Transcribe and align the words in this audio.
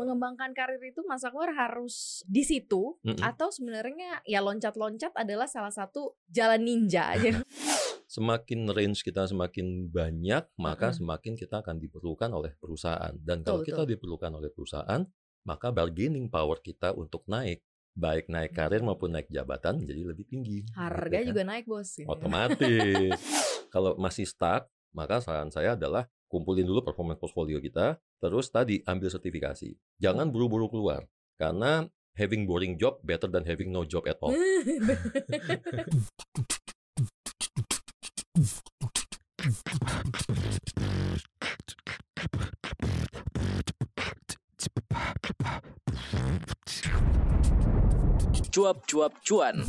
mengembangkan 0.00 0.56
karir 0.56 0.80
itu 0.80 1.04
Mas 1.04 1.20
Akbar 1.20 1.52
harus 1.52 2.24
di 2.24 2.40
situ 2.40 2.96
Mm-mm. 3.04 3.20
atau 3.20 3.52
sebenarnya 3.52 4.24
ya 4.24 4.40
loncat-loncat 4.40 5.12
adalah 5.12 5.44
salah 5.44 5.72
satu 5.72 6.16
jalan 6.32 6.64
ninja 6.64 7.12
aja. 7.12 7.36
semakin 8.10 8.66
range 8.74 9.06
kita 9.06 9.28
semakin 9.28 9.86
banyak, 9.86 10.42
maka 10.58 10.90
Mm-mm. 10.90 10.98
semakin 10.98 11.32
kita 11.38 11.62
akan 11.62 11.78
diperlukan 11.78 12.30
oleh 12.34 12.56
perusahaan. 12.58 13.14
Dan 13.14 13.46
kalau 13.46 13.62
Betul, 13.62 13.68
kita 13.70 13.82
diperlukan 13.86 14.32
oleh 14.34 14.50
perusahaan, 14.50 15.02
maka 15.46 15.68
bargaining 15.70 16.26
power 16.26 16.58
kita 16.58 16.90
untuk 16.90 17.22
naik, 17.30 17.62
baik 17.94 18.26
naik 18.26 18.50
karir 18.50 18.82
maupun 18.82 19.14
naik 19.14 19.30
jabatan 19.30 19.78
menjadi 19.78 20.02
lebih 20.02 20.26
tinggi. 20.26 20.66
gitu 20.66 20.74
Harga 20.74 21.18
kan. 21.22 21.28
juga 21.30 21.42
naik 21.46 21.64
bos. 21.70 21.90
gitu. 21.94 22.10
Otomatis. 22.10 23.14
kalau 23.74 23.94
masih 23.94 24.26
stuck, 24.26 24.66
maka 24.90 25.22
saran 25.22 25.54
saya 25.54 25.78
adalah 25.78 26.10
kumpulin 26.30 26.62
dulu 26.62 26.86
performance 26.86 27.18
portfolio 27.18 27.58
kita, 27.58 27.98
terus 28.22 28.46
tadi 28.54 28.86
ambil 28.86 29.10
sertifikasi. 29.10 29.74
Jangan 29.98 30.30
buru-buru 30.30 30.70
keluar, 30.70 31.10
karena 31.34 31.90
having 32.14 32.46
boring 32.46 32.78
job 32.78 33.02
better 33.02 33.26
than 33.26 33.42
having 33.42 33.74
no 33.74 33.82
job 33.82 34.06
at 34.06 34.14
all. 34.22 34.30
Cuap-cuap 48.50 49.14
cuan. 49.26 49.66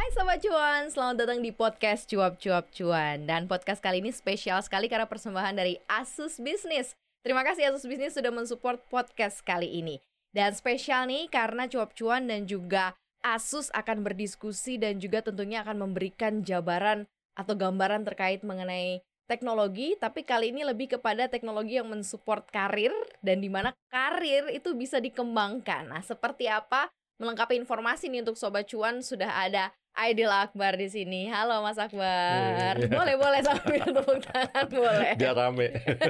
Hai 0.00 0.16
Sobat 0.16 0.40
Cuan, 0.40 0.88
selamat 0.88 1.16
datang 1.20 1.44
di 1.44 1.52
podcast 1.52 2.08
Cuap 2.08 2.40
Cuap 2.40 2.72
Cuan. 2.72 3.28
Dan 3.28 3.44
podcast 3.44 3.84
kali 3.84 4.00
ini 4.00 4.08
spesial 4.08 4.56
sekali 4.64 4.88
karena 4.88 5.04
persembahan 5.04 5.52
dari 5.52 5.76
Asus 5.92 6.40
Business. 6.40 6.96
Terima 7.20 7.44
kasih 7.44 7.68
Asus 7.68 7.84
Business 7.84 8.16
sudah 8.16 8.32
mensupport 8.32 8.80
podcast 8.88 9.44
kali 9.44 9.68
ini. 9.68 10.00
Dan 10.32 10.56
spesial 10.56 11.04
nih 11.04 11.28
karena 11.28 11.68
Cuap 11.68 11.92
Cuan 11.92 12.32
dan 12.32 12.48
juga 12.48 12.96
Asus 13.20 13.68
akan 13.76 14.00
berdiskusi 14.00 14.80
dan 14.80 14.96
juga 15.04 15.20
tentunya 15.20 15.60
akan 15.60 15.84
memberikan 15.84 16.40
jabaran 16.40 17.04
atau 17.36 17.52
gambaran 17.52 18.00
terkait 18.08 18.40
mengenai 18.40 19.04
teknologi. 19.28 20.00
Tapi 20.00 20.24
kali 20.24 20.48
ini 20.48 20.64
lebih 20.64 20.96
kepada 20.96 21.28
teknologi 21.28 21.76
yang 21.76 21.92
mensupport 21.92 22.48
karir 22.48 22.96
Dan 23.20 23.44
di 23.44 23.52
mana 23.52 23.76
karir 23.92 24.48
itu 24.48 24.72
bisa 24.72 24.96
dikembangkan. 24.96 25.92
Nah 25.92 26.00
seperti 26.00 26.48
apa? 26.48 26.88
Melengkapi 27.20 27.52
informasi 27.60 28.08
nih 28.08 28.24
untuk 28.24 28.40
Sobat 28.40 28.64
Cuan 28.64 29.04
sudah 29.04 29.44
ada 29.44 29.68
Aidil 29.92 30.30
Akbar 30.30 30.78
di 30.78 30.86
sini. 30.86 31.26
Halo 31.26 31.60
Mas 31.60 31.76
Akbar. 31.76 32.78
Iya. 32.78 32.88
Boleh 32.88 33.14
boleh 33.14 33.40
sambil 33.42 33.82
tepuk 33.82 34.18
tangan 34.22 34.66
boleh. 34.66 35.12
Biar 35.14 35.34
rame. 35.34 35.68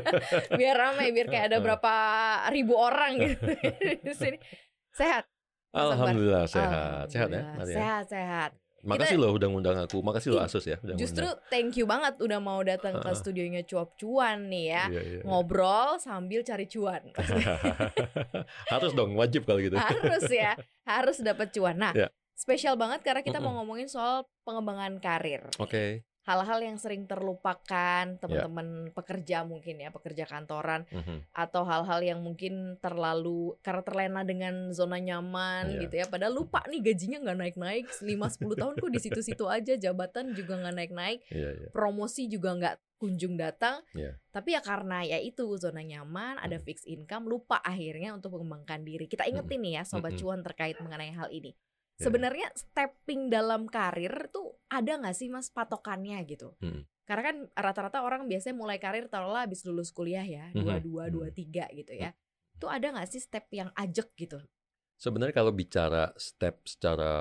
Biar 0.60 0.74
ramai 0.76 1.10
biar 1.10 1.26
kayak 1.26 1.44
ada 1.50 1.58
berapa 1.58 1.94
ribu 2.52 2.76
orang 2.76 3.18
gitu 3.18 3.50
di 4.06 4.12
sini. 4.12 4.36
Sehat. 4.92 5.24
Mas 5.72 5.80
Akbar? 5.80 5.94
Alhamdulillah 5.96 6.44
sehat. 6.46 7.06
Sehat 7.08 7.28
ya. 7.30 7.40
Alhamdulillah, 7.40 7.56
Maria? 7.56 7.76
Sehat 7.76 8.04
sehat. 8.08 8.50
Makasih 8.80 9.20
loh 9.20 9.36
udah 9.36 9.48
ngundang 9.52 9.76
aku. 9.76 10.00
Makasih 10.00 10.32
loh 10.32 10.40
Asus 10.40 10.64
ya 10.64 10.80
udah 10.80 10.96
Justru 10.96 11.28
ngundang. 11.28 11.52
thank 11.52 11.76
you 11.76 11.84
banget 11.84 12.16
udah 12.16 12.40
mau 12.40 12.64
datang 12.64 12.96
ke 12.96 13.10
studionya 13.12 13.60
Cuap 13.64 13.92
Cuan 13.96 14.48
nih 14.48 14.72
ya. 14.72 14.84
Iya, 14.88 15.00
iya, 15.00 15.02
iya. 15.20 15.22
Ngobrol 15.24 16.00
sambil 16.00 16.40
cari 16.40 16.64
cuan. 16.64 17.12
Harus 18.72 18.96
dong, 18.96 19.12
wajib 19.20 19.44
kalau 19.44 19.60
gitu. 19.60 19.76
harus 19.76 20.24
ya 20.28 20.56
harus 20.84 21.20
dapat 21.20 21.52
cuan 21.52 21.76
nah 21.76 21.92
Ya. 21.92 22.08
Spesial 22.40 22.74
banget 22.74 23.04
karena 23.04 23.20
kita 23.20 23.36
mau 23.36 23.52
Mm-mm. 23.52 23.58
ngomongin 23.60 23.84
soal 23.86 24.24
pengembangan 24.42 24.96
karir 24.96 25.44
Oke. 25.58 26.08
hal-hal 26.20 26.60
yang 26.62 26.76
sering 26.76 27.04
terlupakan 27.04 28.16
teman-teman 28.16 28.68
pekerja 28.90 29.42
mungkin 29.42 29.76
ya 29.76 29.88
pekerja 29.88 30.24
kantoran 30.24 30.88
Mhm. 30.88 31.32
atau 31.34 31.64
hal-hal 31.64 32.00
yang 32.00 32.20
mungkin 32.20 32.76
terlalu 32.78 33.56
karena 33.60 33.82
terlena 33.82 34.20
dengan 34.22 34.54
zona 34.70 34.96
nyaman 34.96 35.68
Iya. 35.68 35.80
gitu 35.82 35.94
ya 35.96 36.06
padahal 36.06 36.32
lupa 36.34 36.60
nih 36.70 36.80
gajinya 36.82 37.18
nggak 37.20 37.38
naik-naik 37.38 37.84
5-10 38.00 38.16
tahun 38.54 38.74
kok 38.74 38.90
di 38.90 39.00
situ-situ 39.00 39.44
aja 39.46 39.74
jabatan 39.76 40.32
juga 40.32 40.56
nggak 40.56 40.74
naik-naik 40.74 41.20
Iya, 41.28 41.50
iya. 41.56 41.68
promosi 41.70 42.24
juga 42.24 42.52
nggak 42.54 42.76
kunjung 42.96 43.34
datang 43.34 43.80
Iya. 43.92 44.12
tapi 44.28 44.52
ya 44.52 44.60
karena 44.60 45.00
ya 45.02 45.16
itu 45.16 45.44
zona 45.56 45.80
nyaman 45.80 46.36
ada 46.36 46.56
Hmm. 46.56 46.64
fixed 46.64 46.84
income 46.86 47.26
lupa 47.26 47.56
akhirnya 47.58 48.12
untuk 48.12 48.32
mengembangkan 48.32 48.80
diri 48.80 49.04
kita 49.04 49.24
ingetin 49.24 49.60
nih 49.60 49.72
ya 49.76 49.82
sobat 49.82 50.12
Mm-mm. 50.12 50.20
cuan 50.20 50.40
terkait 50.42 50.76
mengenai 50.78 51.10
hal 51.10 51.32
ini 51.32 51.56
Iya. 52.00 52.08
sebenarnya 52.08 52.48
stepping 52.56 53.28
dalam 53.28 53.68
karir 53.68 54.32
tuh 54.32 54.56
ada 54.72 54.96
nggak 54.96 55.12
sih 55.12 55.28
mas 55.28 55.52
patokannya 55.52 56.16
gitu 56.24 56.56
Hmm. 56.64 56.88
karena 57.04 57.22
kan 57.28 57.36
rata-rata 57.52 58.00
orang 58.00 58.24
biasanya 58.24 58.56
mulai 58.56 58.80
karir 58.80 59.04
taruhlah 59.12 59.44
habis 59.44 59.60
lulus 59.68 59.92
kuliah 59.92 60.24
ya 60.24 60.48
Mhm. 60.56 60.64
dua 60.64 60.74
dua 60.80 61.04
Hmm. 61.06 61.12
dua 61.12 61.28
tiga 61.28 61.68
gitu 61.76 61.92
ya 61.92 62.16
tuh 62.56 62.72
ada 62.72 62.88
nggak 62.88 63.08
sih 63.12 63.20
step 63.20 63.44
yang 63.52 63.68
ajek 63.76 64.08
gitu 64.16 64.40
Sebenarnya 65.00 65.32
kalau 65.32 65.48
bicara 65.48 66.12
step 66.20 66.60
secara 66.68 67.12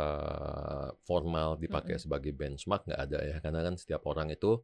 formal 1.08 1.56
dipakai 1.56 1.96
Mm-mm. 1.96 2.04
sebagai 2.04 2.32
benchmark 2.36 2.84
nggak 2.84 3.02
ada 3.08 3.20
ya, 3.24 3.38
karena 3.40 3.64
kan 3.64 3.76
setiap 3.80 4.04
orang 4.04 4.28
itu 4.32 4.60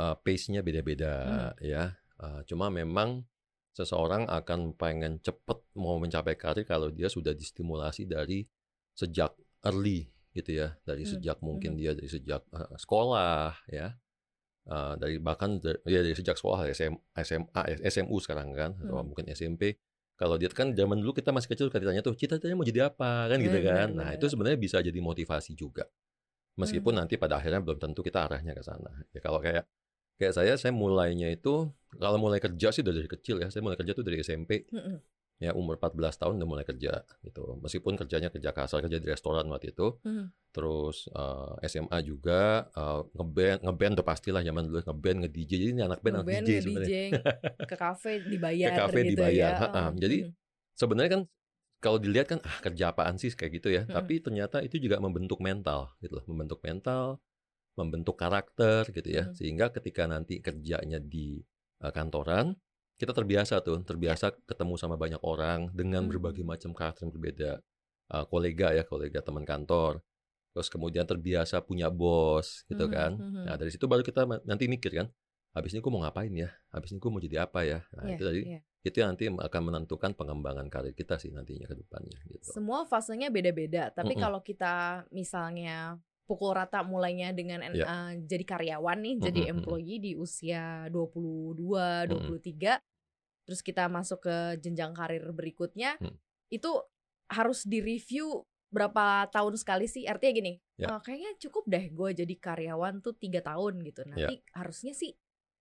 uh, 0.00 0.16
pace-nya 0.16 0.64
beda-beda 0.64 1.52
ya. 1.60 1.92
Uh, 2.16 2.40
cuma 2.48 2.72
memang 2.72 3.28
seseorang 3.76 4.24
akan 4.24 4.72
pengen 4.72 5.20
cepet 5.20 5.60
mau 5.76 6.00
mencapai 6.00 6.32
karir 6.40 6.64
kalau 6.64 6.88
dia 6.88 7.12
sudah 7.12 7.36
distimulasi 7.36 8.08
dari 8.08 8.48
sejak 8.96 9.36
early 9.64 10.10
gitu 10.36 10.52
ya, 10.52 10.76
dari 10.84 11.04
Hmm, 11.04 11.12
sejak 11.16 11.38
mungkin 11.40 11.76
dia 11.80 11.96
dari 11.96 12.08
sejak 12.10 12.44
uh, 12.52 12.76
sekolah 12.76 13.56
ya. 13.72 13.96
Uh, 14.66 14.98
dari 14.98 15.22
bahkan 15.22 15.62
ya 15.86 16.02
dari 16.02 16.10
sejak 16.18 16.34
sekolah 16.34 16.66
SM, 16.74 16.90
SMA, 17.22 17.62
SMU 17.86 18.18
sekarang 18.18 18.50
kan 18.50 18.74
atau 18.82 18.98
Hmm. 18.98 19.06
mungkin 19.14 19.30
SMP 19.30 19.78
kalau 20.18 20.34
dia 20.40 20.50
kan 20.50 20.74
zaman 20.74 20.98
dulu 20.98 21.14
kita 21.14 21.30
masih 21.30 21.46
kecil 21.54 21.70
kita 21.70 21.86
ditanya 21.86 22.02
tuh 22.02 22.18
cita-citanya 22.18 22.56
mau 22.58 22.66
jadi 22.66 22.90
apa 22.90 23.30
kan 23.30 23.38
gitu 23.38 23.62
Benar, 23.62 23.62
kan. 23.62 23.88
benar, 23.94 23.94
Nah, 23.94 24.08
itu 24.18 24.26
sebenarnya 24.26 24.58
bisa 24.58 24.80
jadi 24.82 24.98
motivasi 24.98 25.54
juga. 25.54 25.86
Meskipun 26.56 26.96
Hmm. 26.96 27.04
nanti 27.04 27.14
pada 27.20 27.36
akhirnya 27.36 27.60
belum 27.60 27.78
tentu 27.78 28.00
kita 28.00 28.24
arahnya 28.26 28.56
ke 28.56 28.62
sana. 28.64 28.90
Ya 29.12 29.20
kalau 29.20 29.38
kayak 29.44 29.68
kayak 30.16 30.32
saya 30.32 30.52
saya 30.56 30.72
mulainya 30.72 31.28
itu 31.28 31.68
kalau 32.00 32.16
mulai 32.16 32.40
kerja 32.40 32.72
sih 32.72 32.80
udah 32.80 32.94
dari 32.96 33.08
kecil 33.12 33.36
ya. 33.44 33.48
Saya 33.52 33.60
mulai 33.60 33.76
kerja 33.76 33.92
tuh 33.92 34.04
dari 34.08 34.18
SMP. 34.24 34.64
Mm-mm. 34.72 34.96
Ya 35.36 35.52
umur 35.52 35.76
14 35.76 36.16
tahun 36.16 36.40
udah 36.40 36.48
mulai 36.48 36.64
kerja 36.64 37.04
gitu. 37.20 37.60
Meskipun 37.60 37.92
kerjanya 38.00 38.32
kerja 38.32 38.56
kasar, 38.56 38.80
kerja 38.80 38.96
di 38.96 39.08
restoran 39.08 39.44
waktu 39.52 39.76
itu. 39.76 40.00
Mhm. 40.00 40.32
Terus 40.56 41.12
eh, 41.12 41.68
SMA 41.68 41.98
juga 42.00 42.72
eh, 42.72 43.00
ngeband, 43.12 43.58
ngeband 43.68 43.92
udah 44.00 44.06
pastilah 44.06 44.40
zaman 44.40 44.62
dulu 44.64 44.80
ngeband, 44.80 45.16
nge-DJ. 45.28 45.50
Jadi 45.60 45.70
ini 45.76 45.82
anak 45.84 46.00
band, 46.00 46.14
anak 46.20 46.24
Ngeband, 46.24 46.44
DJ 46.48 46.56
sebenarnya. 46.64 46.88
ke 47.68 47.76
kafe 47.76 48.12
dibayar 48.32 48.68
Ke 48.72 48.80
kafe 48.80 48.98
gitu 49.04 49.10
dibayar, 49.12 49.52
ya. 49.52 49.60
ha-ha. 49.60 49.82
Oh, 49.84 49.88
Jadi, 50.00 50.16
mhm. 50.24 50.32
sebenarnya 50.72 51.10
kan 51.20 51.22
kalau 51.76 51.98
dilihat 52.00 52.26
kan 52.32 52.40
ah 52.40 52.58
kerja 52.64 52.84
apaan 52.90 53.20
sih 53.20 53.28
kayak 53.36 53.52
gitu 53.60 53.68
ya 53.68 53.84
Mm-mm. 53.84 53.92
tapi 53.92 54.18
ternyata 54.24 54.64
itu 54.64 54.80
juga 54.80 54.96
membentuk 54.96 55.44
mental 55.44 55.92
gitu 56.00 56.18
loh 56.18 56.24
membentuk 56.24 56.64
mental 56.64 57.20
membentuk 57.76 58.16
karakter 58.16 58.88
gitu 58.88 59.04
ya 59.12 59.28
Mm. 59.28 59.36
sehingga 59.36 59.66
ketika 59.68 60.08
nanti 60.08 60.40
kerjanya 60.40 60.96
di 60.96 61.36
uh, 61.84 61.92
kantoran 61.92 62.56
kita 62.96 63.12
terbiasa 63.12 63.60
tuh 63.60 63.76
terbiasa 63.80 64.32
ketemu 64.44 64.74
sama 64.76 64.96
banyak 64.96 65.20
orang 65.20 65.68
dengan 65.72 66.04
Mm. 66.04 66.10
berbagai 66.12 66.44
macam 66.44 66.70
karakter 66.72 67.06
yang 67.06 67.12
berbeda 67.14 67.52
Uh, 68.06 68.22
kolega 68.22 68.70
ya 68.70 68.86
kolega 68.86 69.18
teman 69.18 69.42
kantor 69.42 69.98
terus 70.54 70.70
kemudian 70.70 71.02
terbiasa 71.02 71.58
punya 71.58 71.90
bos 71.90 72.62
gitu 72.70 72.86
Mhm, 72.86 72.92
kan 72.94 73.18
nah 73.18 73.58
dari 73.58 73.74
situ 73.74 73.90
baru 73.90 74.06
kita 74.06 74.22
nanti 74.46 74.70
mikir 74.70 74.94
kan 74.94 75.10
habis 75.50 75.74
ini 75.74 75.82
gue 75.82 75.90
mau 75.90 75.98
ngapain 76.06 76.30
ya 76.30 76.54
habis 76.70 76.94
ini 76.94 77.02
gue 77.02 77.10
mau 77.10 77.18
jadi 77.18 77.42
apa 77.50 77.66
ya 77.66 77.82
nah 77.90 78.06
Iya, 78.06 78.14
itu 78.14 78.22
tadi 78.22 78.40
iya. 78.46 78.60
itu 78.86 78.96
yang 79.02 79.10
nanti 79.10 79.26
akan 79.26 79.58
menentukan 79.58 80.14
pengembangan 80.14 80.70
karir 80.70 80.94
kita 80.94 81.18
sih 81.18 81.34
nantinya 81.34 81.66
ke 81.66 81.74
depannya 81.74 82.14
gitu. 82.30 82.46
Semua 82.46 82.86
fasenya 82.86 83.26
beda-beda, 83.26 83.90
tapi 83.90 84.14
Mm-mm. 84.14 84.22
kalau 84.22 84.38
kita 84.38 85.02
misalnya 85.10 85.98
pukul 86.26 86.58
rata 86.58 86.82
mulainya 86.82 87.30
dengan 87.30 87.62
Ya. 87.70 87.86
eh, 87.86 88.12
jadi 88.26 88.44
karyawan 88.44 88.98
nih, 88.98 89.14
jadi 89.22 89.40
Mm-mm, 89.40 89.46
mm-mm. 89.46 89.62
employee 89.62 89.98
di 90.02 90.12
usia 90.18 90.90
22, 90.90 92.04
23, 92.10 92.82
terus 93.46 93.62
kita 93.62 93.86
masuk 93.86 94.26
ke 94.26 94.36
jenjang 94.58 94.90
karir 94.92 95.22
berikutnya, 95.30 95.94
Mm. 96.02 96.18
itu 96.50 96.70
harus 97.30 97.62
direview 97.62 98.42
berapa 98.66 99.30
tahun 99.30 99.54
sekali 99.54 99.86
sih? 99.86 100.04
Artinya 100.04 100.34
gini, 100.34 100.52
Ya. 100.76 100.98
"Eh, 100.98 101.00
kayaknya 101.00 101.32
cukup 101.38 101.64
deh 101.70 101.86
gue 101.88 102.10
jadi 102.12 102.34
karyawan 102.36 102.98
tuh 103.00 103.14
tiga 103.14 103.40
tahun 103.40 103.80
gitu. 103.86 104.02
Nanti 104.04 104.42
harusnya 104.52 104.92
sih 104.92 105.14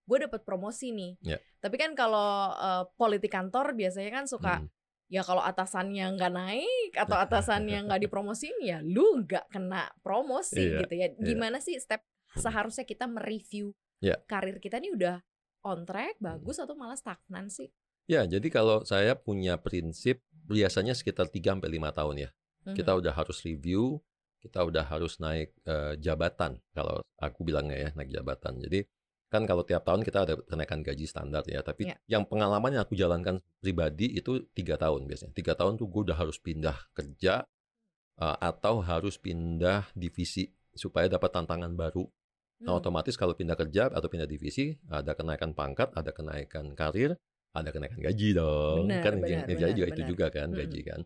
gue 0.06 0.18
dapat 0.22 0.42
promosi 0.46 0.94
nih. 0.94 1.14
Ya. 1.22 1.38
Tapi 1.62 1.78
kan 1.78 1.94
kalau 1.94 2.52
eh, 2.54 2.84
politik 2.98 3.32
kantor 3.32 3.78
biasanya 3.78 4.12
kan 4.12 4.26
suka 4.26 4.62
Hmm. 4.62 4.70
Ya 5.06 5.22
kalau 5.22 5.42
atasannya 5.42 6.06
nggak 6.18 6.32
naik 6.34 6.92
atau 7.04 7.18
atasannya 7.18 7.86
nggak 7.86 8.02
dipromosin 8.06 8.56
ya 8.62 8.82
lu 8.82 9.22
nggak 9.22 9.50
kena 9.50 9.90
promosi 10.02 10.58
Iya, 10.60 10.80
gitu 10.86 10.94
ya 10.96 11.08
iya. 11.10 11.22
gimana 11.22 11.58
sih 11.62 11.78
step 11.78 12.02
seharusnya 12.34 12.84
kita 12.84 13.06
mereview 13.06 13.72
Iya. 14.02 14.20
karir 14.28 14.60
kita 14.60 14.78
nih 14.78 14.92
udah 14.92 15.16
on 15.64 15.86
track 15.86 16.20
bagus 16.20 16.60
atau 16.60 16.76
malah 16.76 16.98
stagnan 16.98 17.48
sih 17.50 17.70
Ya, 18.06 18.22
jadi 18.22 18.54
kalau 18.54 18.86
saya 18.86 19.18
punya 19.18 19.58
prinsip 19.58 20.22
biasanya 20.30 20.94
sekitar 20.94 21.26
3 21.26 21.58
sampai 21.58 21.74
5 21.74 21.90
tahun 21.90 22.16
ya. 22.22 22.30
Kita 22.78 22.94
Mhm. 22.94 23.00
udah 23.02 23.14
harus 23.18 23.42
review, 23.42 23.98
kita 24.38 24.62
udah 24.62 24.86
harus 24.86 25.18
naik 25.18 25.58
eh, 25.66 25.98
jabatan 25.98 26.62
kalau 26.70 27.02
aku 27.18 27.42
bilangnya 27.42 27.74
ya, 27.82 27.90
naik 27.98 28.14
jabatan. 28.14 28.62
Jadi 28.62 28.86
kan 29.36 29.44
kalau 29.44 29.68
tiap 29.68 29.84
tahun 29.84 30.02
kita 30.02 30.20
ada 30.24 30.34
kenaikan 30.40 30.80
gaji 30.80 31.04
standar 31.04 31.44
ya. 31.46 31.60
Tapi 31.60 31.92
Ya. 31.92 31.96
yang 32.08 32.24
pengalaman 32.24 32.72
yang 32.72 32.84
aku 32.88 32.96
jalankan 32.96 33.44
pribadi 33.60 34.16
itu 34.16 34.48
tiga 34.56 34.80
tahun 34.80 35.04
biasanya. 35.06 35.36
Tiga 35.36 35.54
tahun 35.54 35.76
tuh 35.76 35.92
gue 35.92 36.02
udah 36.08 36.16
harus 36.16 36.40
pindah 36.40 36.76
kerja 36.96 37.44
uh, 38.18 38.38
atau 38.40 38.80
harus 38.80 39.20
pindah 39.20 39.92
divisi 39.94 40.48
supaya 40.72 41.06
dapat 41.08 41.32
tantangan 41.32 41.76
baru. 41.76 42.08
Nah, 42.64 42.72
Hmm. 42.72 42.80
otomatis 42.80 43.20
kalau 43.20 43.36
pindah 43.36 43.60
kerja 43.60 43.92
atau 43.92 44.08
pindah 44.08 44.26
divisi 44.26 44.72
ada 44.88 45.12
kenaikan 45.12 45.52
pangkat, 45.52 45.92
ada 45.92 46.16
kenaikan 46.16 46.72
karir, 46.72 47.20
ada 47.52 47.70
kenaikan 47.70 48.00
gaji 48.00 48.32
dong. 48.32 48.88
Benar, 48.88 49.04
kan 49.04 49.14
benar, 49.20 49.44
benar, 49.44 49.70
juga 49.76 49.86
itu 49.92 50.00
benar. 50.00 50.10
juga 50.10 50.26
kan 50.32 50.48
Mm-mm. 50.52 50.60
gaji 50.64 50.82
kan. 50.88 51.02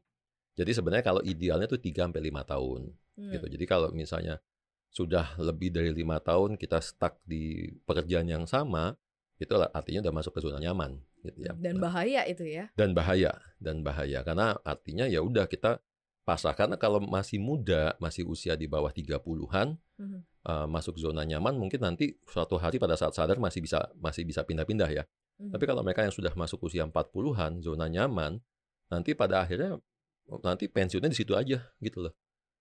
Jadi 0.53 0.71
sebenarnya 0.75 1.05
kalau 1.05 1.21
idealnya 1.25 1.65
tuh 1.65 1.81
3 1.81 2.05
sampai 2.05 2.21
5 2.21 2.45
tahun 2.45 2.81
Hmm. 3.17 3.31
gitu. 3.33 3.45
Jadi 3.49 3.65
kalau 3.65 3.89
misalnya 3.91 4.37
sudah 4.89 5.37
lebih 5.37 5.69
dari 5.69 5.93
lima 5.93 6.17
tahun 6.17 6.57
kita 6.57 6.81
stuck 6.81 7.21
di 7.23 7.69
pekerjaan 7.85 8.25
yang 8.25 8.45
sama, 8.49 8.97
itu 9.37 9.53
artinya 9.55 10.03
udah 10.09 10.13
masuk 10.13 10.33
ke 10.35 10.39
zona 10.41 10.59
nyaman 10.59 10.97
gitu 11.21 11.45
ya. 11.45 11.53
Dan 11.55 11.77
Nah, 11.79 11.87
bahaya 11.87 12.21
itu 12.25 12.43
ya. 12.43 12.67
dan 12.75 12.91
bahaya 12.91 13.31
dan 13.61 13.83
bahaya 13.83 14.19
karena 14.23 14.57
artinya 14.65 15.05
ya 15.05 15.21
udah 15.21 15.45
kita 15.45 15.79
pasrah 16.23 16.53
karena 16.53 16.75
kalau 16.75 16.99
masih 17.01 17.39
muda, 17.39 17.95
masih 17.97 18.25
usia 18.25 18.53
di 18.53 18.65
bawah 18.65 18.91
30-an 18.91 19.77
Mhm. 19.99 20.19
uh, 20.45 20.67
masuk 20.69 20.95
zona 20.95 21.25
nyaman 21.25 21.57
mungkin 21.57 21.81
nanti 21.81 22.15
suatu 22.25 22.55
hari 22.55 22.79
pada 22.79 22.95
saat 22.95 23.11
sadar 23.17 23.35
masih 23.35 23.59
bisa 23.59 23.89
masih 23.97 24.23
bisa 24.23 24.45
pindah-pindah 24.45 24.89
ya. 24.89 25.03
Mhm. 25.39 25.51
Tapi 25.51 25.63
kalau 25.65 25.81
mereka 25.83 26.03
yang 26.03 26.13
sudah 26.13 26.31
masuk 26.35 26.63
usia 26.65 26.83
40-an, 26.85 27.59
zona 27.59 27.87
nyaman, 27.87 28.39
nanti 28.87 29.11
pada 29.13 29.43
akhirnya 29.43 29.79
nanti 30.45 30.69
pensiunnya 30.69 31.09
di 31.09 31.17
situ 31.17 31.33
aja 31.33 31.63
gitu 31.79 32.05
loh. 32.05 32.13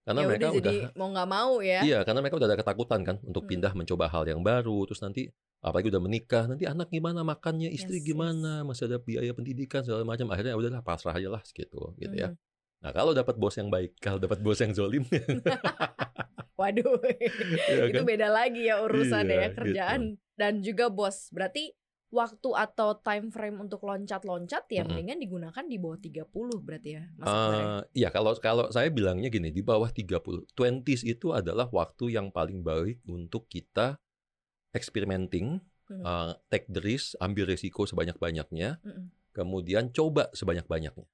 Karena 0.09 0.21
ya 0.25 0.29
mereka 0.33 0.49
udah 0.49 0.57
jadi 0.57 0.79
udah 0.81 0.97
mau 0.97 1.09
nggak 1.13 1.29
mau 1.29 1.53
ya. 1.61 1.81
Iya, 1.85 1.99
karena 2.01 2.21
mereka 2.25 2.37
udah 2.41 2.49
ada 2.49 2.57
ketakutan 2.57 3.01
kan 3.05 3.17
untuk 3.21 3.43
Hmm. 3.45 3.51
pindah 3.53 3.73
mencoba 3.77 4.05
hal 4.09 4.25
yang 4.25 4.41
baru, 4.41 4.79
terus 4.89 5.05
nanti 5.05 5.29
apalagi 5.61 5.93
udah 5.93 6.01
menikah, 6.01 6.45
nanti 6.49 6.65
anak 6.65 6.89
gimana 6.89 7.21
makannya, 7.21 7.69
istri 7.69 8.01
Yes, 8.01 8.09
gimana, 8.09 8.65
masih 8.65 8.89
ada 8.89 8.97
biaya 8.97 9.37
pendidikan 9.37 9.85
segala 9.85 10.09
macam. 10.09 10.33
Akhirnya 10.33 10.57
ya 10.57 10.59
udahlah 10.59 10.81
pasrah 10.81 11.13
aja 11.13 11.29
lah 11.29 11.45
gitu, 11.45 11.93
gitu 12.01 12.15
ya. 12.17 12.33
Mhm. 12.33 12.41
Nah 12.79 12.91
kalau 12.97 13.13
dapat 13.13 13.37
bos 13.37 13.53
yang 13.61 13.69
baik, 13.69 14.01
kalau 14.01 14.17
dapat 14.17 14.39
bos 14.41 14.57
yang 14.65 14.73
zolim, 14.73 15.05
Waduh, 16.59 16.99
ya 17.71 17.87
itu 17.87 18.03
kan? 18.03 18.07
beda 18.07 18.29
lagi 18.35 18.67
ya 18.67 18.83
urusannya 18.83 19.31
Iya, 19.31 19.45
ya 19.47 19.49
kerjaan 19.55 20.01
dan 20.35 20.59
juga 20.59 20.91
bos. 20.91 21.31
Berarti 21.31 21.71
waktu 22.09 22.49
atau 22.57 22.97
time 23.05 23.29
frame 23.29 23.61
untuk 23.61 23.85
loncat-loncat 23.85 24.65
ya 24.73 24.81
Mm-mm. 24.81 24.97
mendingan 24.97 25.19
digunakan 25.21 25.65
di 25.65 25.77
bawah 25.77 26.01
30 26.01 26.57
berarti 26.65 26.97
ya, 26.97 27.03
Mas? 27.21 27.29
Eh, 27.29 27.81
Iya, 28.05 28.09
kalau 28.09 28.33
kalau 28.41 28.65
saya 28.73 28.89
bilangnya 28.89 29.29
gini, 29.29 29.53
di 29.53 29.61
bawah 29.61 29.93
30, 29.93 30.45
20s 30.57 31.05
itu 31.05 31.37
adalah 31.37 31.69
waktu 31.69 32.17
yang 32.17 32.33
paling 32.33 32.65
baik 32.65 33.05
untuk 33.05 33.45
kita 33.53 34.01
experimenting, 34.73 35.61
Hmm. 35.89 36.05
eh, 36.05 36.33
take 36.53 36.69
the 36.69 36.81
risk, 36.81 37.17
ambil 37.21 37.49
resiko 37.49 37.85
sebanyak-banyaknya, 37.89 38.81
Mm-mm. 38.85 39.09
kemudian 39.33 39.89
coba 39.93 40.29
sebanyak-banyaknya. 40.33 41.05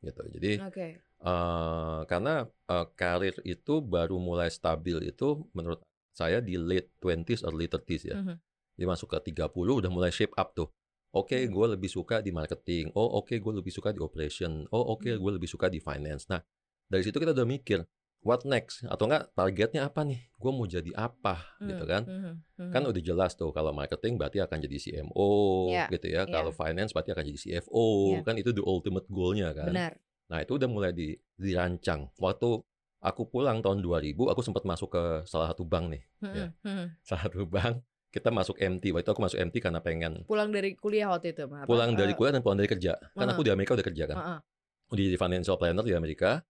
Gitu. 0.00 0.22
Jadi 0.34 0.52
Oke. 0.64 0.86
eh 1.20 2.00
karena 2.08 2.48
eh, 2.48 2.86
karir 2.96 3.36
itu 3.44 3.84
baru 3.84 4.16
mulai 4.16 4.48
stabil 4.48 4.96
itu 5.04 5.44
menurut 5.52 5.84
saya 6.16 6.40
di 6.40 6.56
late 6.56 6.90
20s 6.98 7.44
early 7.44 7.68
30s 7.68 8.02
ya. 8.08 8.16
Mhm. 8.18 8.34
Dia 8.80 8.88
masuk 8.88 9.12
ke 9.12 9.18
30 9.28 9.76
udah 9.76 9.92
mulai 9.92 10.08
shape 10.08 10.32
up 10.40 10.56
tuh. 10.56 10.72
Oke, 11.12 11.36
Hmm. 11.36 11.52
gue 11.52 11.66
lebih 11.76 11.90
suka 11.92 12.24
di 12.24 12.32
marketing. 12.32 12.96
Oh, 12.96 13.20
oke, 13.20 13.36
gue 13.36 13.52
lebih 13.60 13.68
suka 13.68 13.92
di 13.92 14.00
operation. 14.00 14.64
Oh, 14.72 14.96
oke, 14.96 15.04
Hmm. 15.04 15.20
gue 15.20 15.32
lebih 15.36 15.50
suka 15.50 15.68
di 15.68 15.76
finance. 15.76 16.24
Nah, 16.32 16.40
dari 16.88 17.04
situ 17.04 17.20
kita 17.20 17.36
udah 17.36 17.44
mikir, 17.44 17.84
what 18.24 18.40
next? 18.48 18.86
Atau 18.88 19.04
enggak 19.04 19.28
targetnya 19.34 19.84
apa 19.84 20.00
nih? 20.00 20.32
Gue 20.40 20.48
mau 20.48 20.64
jadi 20.64 20.88
apa 20.96 21.44
gitu 21.60 21.84
Hmm, 21.84 21.92
kan? 21.92 22.02
mhm, 22.08 22.32
mhm. 22.56 22.70
Kan 22.72 22.82
udah 22.86 23.02
jelas 23.02 23.36
tuh 23.36 23.50
kalau 23.52 23.74
marketing 23.74 24.16
berarti 24.16 24.40
akan 24.40 24.64
jadi 24.64 24.76
CMO 24.80 25.28
Iya, 25.68 25.84
gitu 25.92 26.06
ya. 26.08 26.24
iya. 26.24 26.30
Kalau 26.30 26.54
finance 26.54 26.94
berarti 26.94 27.10
akan 27.12 27.24
jadi 27.26 27.38
CFO. 27.42 27.86
Iya. 28.16 28.20
Kan 28.24 28.34
itu 28.38 28.50
the 28.54 28.64
ultimate 28.64 29.04
goal-nya 29.10 29.50
kan. 29.52 29.76
Benar. 29.76 29.92
Nah, 30.30 30.38
itu 30.40 30.56
udah 30.56 30.68
mulai 30.70 30.94
di, 30.94 31.18
dirancang. 31.34 32.06
Waktu 32.16 32.62
aku 33.02 33.22
pulang 33.26 33.58
tahun 33.60 33.82
2000, 33.82 34.30
aku 34.30 34.46
sempat 34.46 34.62
masuk 34.62 34.94
ke 34.94 35.02
salah 35.26 35.50
satu 35.50 35.66
bank 35.66 35.90
nih. 35.90 36.02
Mhm, 36.22 36.34
Ya. 36.38 36.46
Salah 37.02 37.26
satu 37.26 37.42
bank, 37.50 37.82
kita 38.10 38.28
masuk 38.34 38.58
MT. 38.58 38.90
Waktu 38.90 39.06
itu 39.06 39.10
aku 39.14 39.22
masuk 39.22 39.38
MT 39.38 39.54
karena 39.62 39.78
pengen 39.78 40.26
Pulang 40.26 40.50
dari 40.50 40.74
kuliah 40.74 41.06
waktu 41.10 41.30
itu, 41.32 41.46
apa? 41.46 41.64
pulang 41.64 41.94
dari 41.94 42.12
Eh, 42.12 42.16
kuliah 42.18 42.32
dan 42.34 42.42
pulang 42.42 42.58
dari 42.58 42.70
kerja. 42.70 42.98
Kan 42.98 43.26
aku 43.30 43.42
di 43.46 43.50
Amerika 43.54 43.78
udah 43.78 43.86
kerja 43.86 44.04
kan. 44.10 44.16
heeh. 44.18 44.38
Di 44.90 45.04
financial 45.14 45.56
planner 45.56 45.86
di 45.86 45.94
Amerika. 45.94 46.42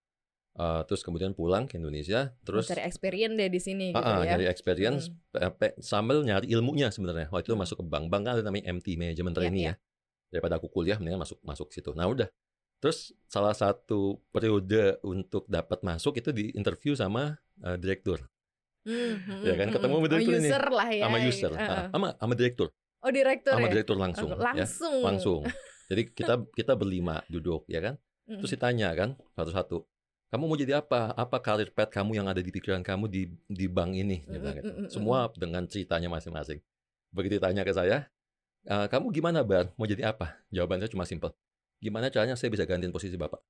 Eh, 0.56 0.82
terus 0.88 1.04
kemudian 1.06 1.30
pulang 1.36 1.68
ke 1.70 1.78
Indonesia. 1.78 2.32
Terus 2.42 2.66
cari 2.66 2.82
experience 2.82 3.36
deh 3.38 3.46
di 3.46 3.60
sini 3.62 3.94
gitu 3.94 4.02
ah, 4.02 4.18
ah, 4.18 4.24
ya. 4.26 4.34
nyari 4.34 4.50
experience 4.50 5.12
pe- 5.30 5.52
pe- 5.54 5.76
sambil 5.78 6.24
nyari 6.26 6.50
ilmunya 6.50 6.90
sebenarnya. 6.90 7.30
Waktu 7.30 7.52
itu 7.52 7.54
Hmm. 7.54 7.62
masuk 7.62 7.76
ke 7.80 7.84
bank. 7.86 8.04
Bank 8.10 8.22
kan 8.26 8.32
ada 8.40 8.42
namanya 8.42 8.66
MT, 8.72 8.98
manajemen 8.98 9.30
Iya, 9.30 9.38
trainee 9.38 9.62
iya. 9.62 9.70
ya. 9.70 9.74
Daripada 10.34 10.58
aku 10.58 10.66
kuliah, 10.72 10.96
mendingan 10.98 11.22
masuk 11.22 11.38
masuk 11.44 11.68
situ. 11.70 11.92
Nah 11.94 12.08
udah. 12.08 12.26
Terus 12.80 13.12
salah 13.28 13.52
satu 13.52 14.18
periode 14.32 14.96
untuk 15.04 15.44
dapat 15.46 15.84
masuk 15.84 16.16
itu 16.16 16.32
di 16.32 16.48
interview 16.56 16.96
sama 16.96 17.36
eh, 17.60 17.76
direktur, 17.76 18.24
Hmm, 18.80 19.44
Ya 19.44 19.54
kan, 19.60 19.66
hmm, 19.68 19.74
ketemu 19.76 19.94
oh, 19.94 20.08
tuh 20.08 20.18
ini. 20.20 20.48
user 20.48 20.64
lah 20.72 20.88
ya. 20.88 21.02
sama 21.04 21.16
user, 21.20 21.52
Heeh. 21.52 21.68
Ah, 21.68 21.86
sama 21.92 22.08
sama 22.16 22.32
direktur, 22.32 22.68
Oh 23.04 23.10
direktur 23.12 23.52
sama 23.52 23.66
ya. 23.68 23.72
direktur 23.76 23.96
langsung, 24.00 24.28
Oke, 24.32 24.40
ya, 24.40 24.46
langsung. 24.64 25.00
langsung. 25.04 25.40
Jadi 25.90 26.02
kita 26.14 26.34
kita 26.54 26.72
berlima 26.78 27.20
duduk 27.26 27.66
ya 27.66 27.82
kan. 27.82 27.94
Terus 28.24 28.54
ditanya 28.54 28.94
kan 28.94 29.18
satu-satu, 29.34 29.82
kamu 30.30 30.44
mau 30.46 30.54
jadi 30.54 30.78
apa? 30.78 31.10
Apa 31.18 31.42
karir 31.42 31.74
path 31.74 31.90
kamu 31.90 32.22
yang 32.22 32.30
ada 32.30 32.38
di 32.38 32.54
pikiran 32.54 32.78
kamu 32.78 33.10
di 33.10 33.26
di 33.50 33.66
bank 33.66 33.98
ini? 33.98 34.22
Gitu, 34.22 34.38
Mm, 34.38 34.54
gitu. 34.54 34.70
mm, 34.70 34.86
Semua 34.86 35.26
dengan 35.34 35.66
ceritanya 35.66 36.06
masing-masing. 36.06 36.62
Begitu 37.10 37.42
ditanya 37.42 37.66
ke 37.66 37.74
saya, 37.74 38.06
"Eh, 38.62 38.86
kamu 38.86 39.10
gimana 39.10 39.42
Bar? 39.42 39.74
Mau 39.74 39.82
jadi 39.82 40.14
apa? 40.14 40.38
Jawaban 40.54 40.78
saya 40.78 40.94
cuma 40.94 41.02
simpel. 41.02 41.34
Gimana 41.82 42.06
caranya 42.06 42.38
saya 42.38 42.54
bisa 42.54 42.62
gantiin 42.62 42.94
posisi 42.94 43.18
bapak? 43.18 43.42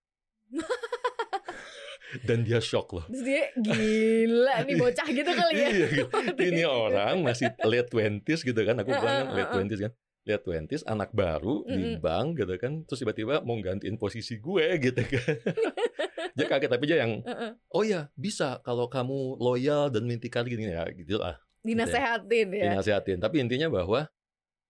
Dan 2.23 2.43
dia 2.43 2.59
shock 2.59 2.91
loh. 2.91 3.05
Terus 3.07 3.23
dia 3.23 3.43
gila 3.55 4.67
nih 4.67 4.75
bocah 4.75 5.07
gitu 5.19 5.31
kali 5.31 5.53
ya. 5.55 5.69
Iya, 5.71 5.87
gitu. 5.95 6.17
Ini 6.51 6.63
orang 6.65 7.23
masih 7.23 7.55
late 7.63 7.89
20s 7.89 8.41
gitu 8.43 8.61
kan. 8.61 8.75
Aku 8.79 8.91
bilang 8.91 9.05
kan 9.05 9.27
late. 9.33 9.53
20s 9.55 9.81
kan. 9.81 9.93
Late 10.21 10.45
20s, 10.45 10.83
anak 10.85 11.11
baru 11.11 11.65
di 11.65 11.97
Mm-mm. 11.97 12.05
bank 12.05 12.37
gitu 12.37 12.55
kan. 12.61 12.73
Terus 12.85 12.99
tiba-tiba 13.01 13.41
mau 13.41 13.57
gantiin 13.59 13.97
posisi 13.97 14.37
gue 14.37 14.67
gitu 14.79 15.01
kan. 15.01 15.35
dia 16.37 16.47
kaget 16.47 16.71
tapi 16.71 16.85
dia 16.87 17.03
yang 17.03 17.27
oh 17.69 17.83
ya 17.83 18.07
bisa 18.15 18.63
kalau 18.63 18.87
kamu 18.87 19.35
loyal 19.37 19.91
dan 19.91 20.07
mintikar 20.07 20.47
gini 20.47 20.71
ya 20.71 20.87
gitu 20.89 21.19
lah 21.19 21.35
Dinasehatin 21.61 22.49
ya. 22.55 22.71
dinasihatin 22.71 23.19
tapi 23.19 23.43
intinya 23.43 23.67
bahwa 23.67 24.07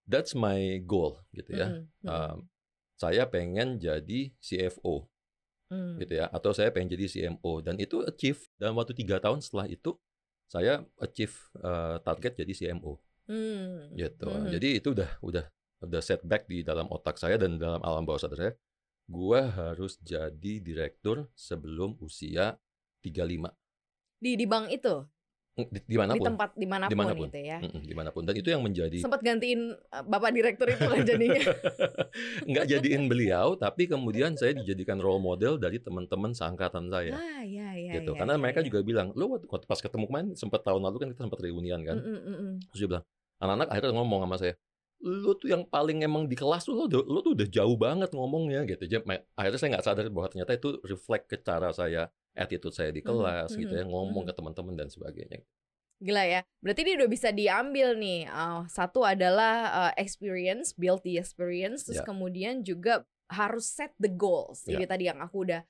that's 0.09 0.33
my 0.33 0.81
goal 0.81 1.21
gitu 1.31 1.53
ya 1.53 1.67
Mm, 1.69 1.85
mm, 2.01 2.09
Um, 2.09 2.37
saya 2.97 3.29
pengen 3.29 3.77
jadi 3.77 4.33
CFO 4.41 5.05
mm. 5.71 5.95
gitu 6.03 6.13
ya 6.19 6.27
atau 6.27 6.51
saya 6.51 6.69
pengen 6.75 6.91
jadi 6.91 7.05
CMO 7.07 7.63
dan 7.63 7.79
itu 7.79 8.03
achieve 8.03 8.43
dalam 8.59 8.75
waktu 8.75 8.93
tiga 8.93 9.23
tahun 9.23 9.39
setelah 9.39 9.71
itu 9.71 9.95
saya 10.51 10.83
achieve 10.99 11.33
uh, 11.63 11.97
target 12.03 12.35
jadi 12.43 12.51
CMO 12.51 12.99
Hmm. 13.31 13.95
gitu 13.95 14.27
Mhm. 14.27 14.49
jadi 14.51 14.69
itu 14.81 14.87
udah 14.91 15.11
udah 15.23 15.45
udah 15.87 16.01
setback 16.03 16.51
di 16.51 16.67
dalam 16.67 16.89
otak 16.91 17.15
saya 17.15 17.39
dan 17.39 17.55
dalam 17.55 17.79
alam 17.79 18.03
bawah 18.03 18.19
sadar 18.19 18.37
saya 18.37 18.53
gua 19.07 19.47
harus 19.47 19.95
jadi 20.03 20.59
direktur 20.59 21.31
sebelum 21.31 21.95
usia 22.03 22.59
35 22.99 23.55
Di 24.19 24.35
di 24.35 24.45
bank 24.45 24.67
itu, 24.69 25.05
di, 25.67 25.79
di 25.83 25.93
di 25.93 25.97
mana 25.97 26.11
pun 26.13 26.25
tempat 26.25 26.49
di 26.55 26.65
mana 26.65 26.85
pun, 26.85 26.91
Di 26.91 26.97
mana 26.97 27.11
pun. 27.13 27.27
gitu 27.27 27.39
ya. 27.39 27.57
Mm-mm, 27.59 27.81
di 27.83 27.93
mana 27.93 28.09
pun 28.09 28.23
dan 28.23 28.33
itu 28.33 28.49
yang 28.49 28.63
menjadi 28.63 28.97
Sempat 28.97 29.21
gantiin 29.21 29.61
uh, 29.75 30.03
bapak 30.03 30.31
direktur 30.31 30.67
itu 30.67 30.81
kan 30.81 31.01
jadinya. 31.03 31.41
nggak 32.49 32.65
jadiin 32.67 33.03
beliau 33.05 33.53
tapi 33.53 33.85
kemudian 33.85 34.33
saya 34.33 34.53
dijadikan 34.53 34.97
role 34.97 35.19
model 35.19 35.57
dari 35.57 35.77
teman-teman 35.77 36.31
seangkatan 36.31 36.89
saya 36.89 37.13
ah 37.13 37.41
ya 37.43 37.73
ya. 37.73 37.93
gitu 37.99 38.11
ya, 38.13 38.17
karena 38.17 38.35
ya, 38.35 38.41
mereka 38.41 38.59
ya. 38.61 38.65
juga 38.71 38.79
bilang 38.81 39.13
lo 39.13 39.37
waktu 39.37 39.67
pas 39.67 39.79
ketemu 39.79 40.05
kemarin 40.07 40.27
sempat 40.33 40.61
tahun 40.61 40.81
lalu 40.81 40.97
kan 40.97 41.07
kita 41.11 41.21
sempat 41.25 41.39
reunian 41.41 41.81
kan 41.81 41.97
Mm, 41.97 42.17
mm, 42.17 42.35
mm, 42.35 42.53
terus 42.71 42.79
dia 42.79 42.89
bilang 42.89 43.05
anak-anak 43.37 43.67
akhirnya 43.69 43.93
ngomong 43.93 44.19
sama 44.25 44.37
saya 44.37 44.53
lo 45.01 45.33
tuh 45.33 45.49
yang 45.49 45.65
paling 45.65 46.05
emang 46.05 46.29
di 46.29 46.37
kelas 46.37 46.61
tuh 46.61 46.77
lo, 46.77 46.83
udah- 46.85 47.07
lo 47.09 47.19
tuh 47.21 47.33
udah 47.33 47.47
jauh 47.49 47.73
banget 47.73 48.13
ngomongnya 48.13 48.69
gitu 48.69 48.85
jadi 48.85 49.01
akhirnya 49.33 49.57
saya 49.57 49.69
nggak 49.73 49.85
sadar 49.85 50.05
bahwa 50.13 50.27
ternyata 50.29 50.53
itu 50.53 50.77
reflect 50.85 51.25
ke 51.25 51.41
cara 51.41 51.73
saya 51.73 52.05
attitude 52.35 52.75
saya 52.75 52.91
di 52.93 53.01
Mhm, 53.03 53.07
kelas 53.07 53.49
gitu 53.55 53.73
ya 53.75 53.83
ngomong 53.85 54.23
mhm. 54.25 54.29
ke 54.29 54.33
teman-teman 54.37 54.75
dan 54.77 54.87
sebagainya 54.87 55.41
Gila 56.01 56.25
ya. 56.25 56.41
Berarti 56.65 56.81
dia 56.81 56.97
udah 56.97 57.05
bisa 57.13 57.29
diambil 57.29 57.93
nih. 57.93 58.25
Uh, 58.25 58.65
satu 58.65 59.05
adalah 59.05 59.69
uh, 59.69 59.93
experience, 60.01 60.73
build 60.73 61.05
the 61.05 61.21
experience, 61.21 61.85
terus 61.85 62.01
Ya. 62.01 62.09
kemudian 62.09 62.65
juga 62.65 63.05
harus 63.29 63.69
set 63.69 63.93
the 64.01 64.09
goals. 64.09 64.65
Jadi 64.65 64.81
Ya. 64.81 64.89
tadi 64.89 65.03
yang 65.13 65.21
aku 65.21 65.45
udah 65.45 65.61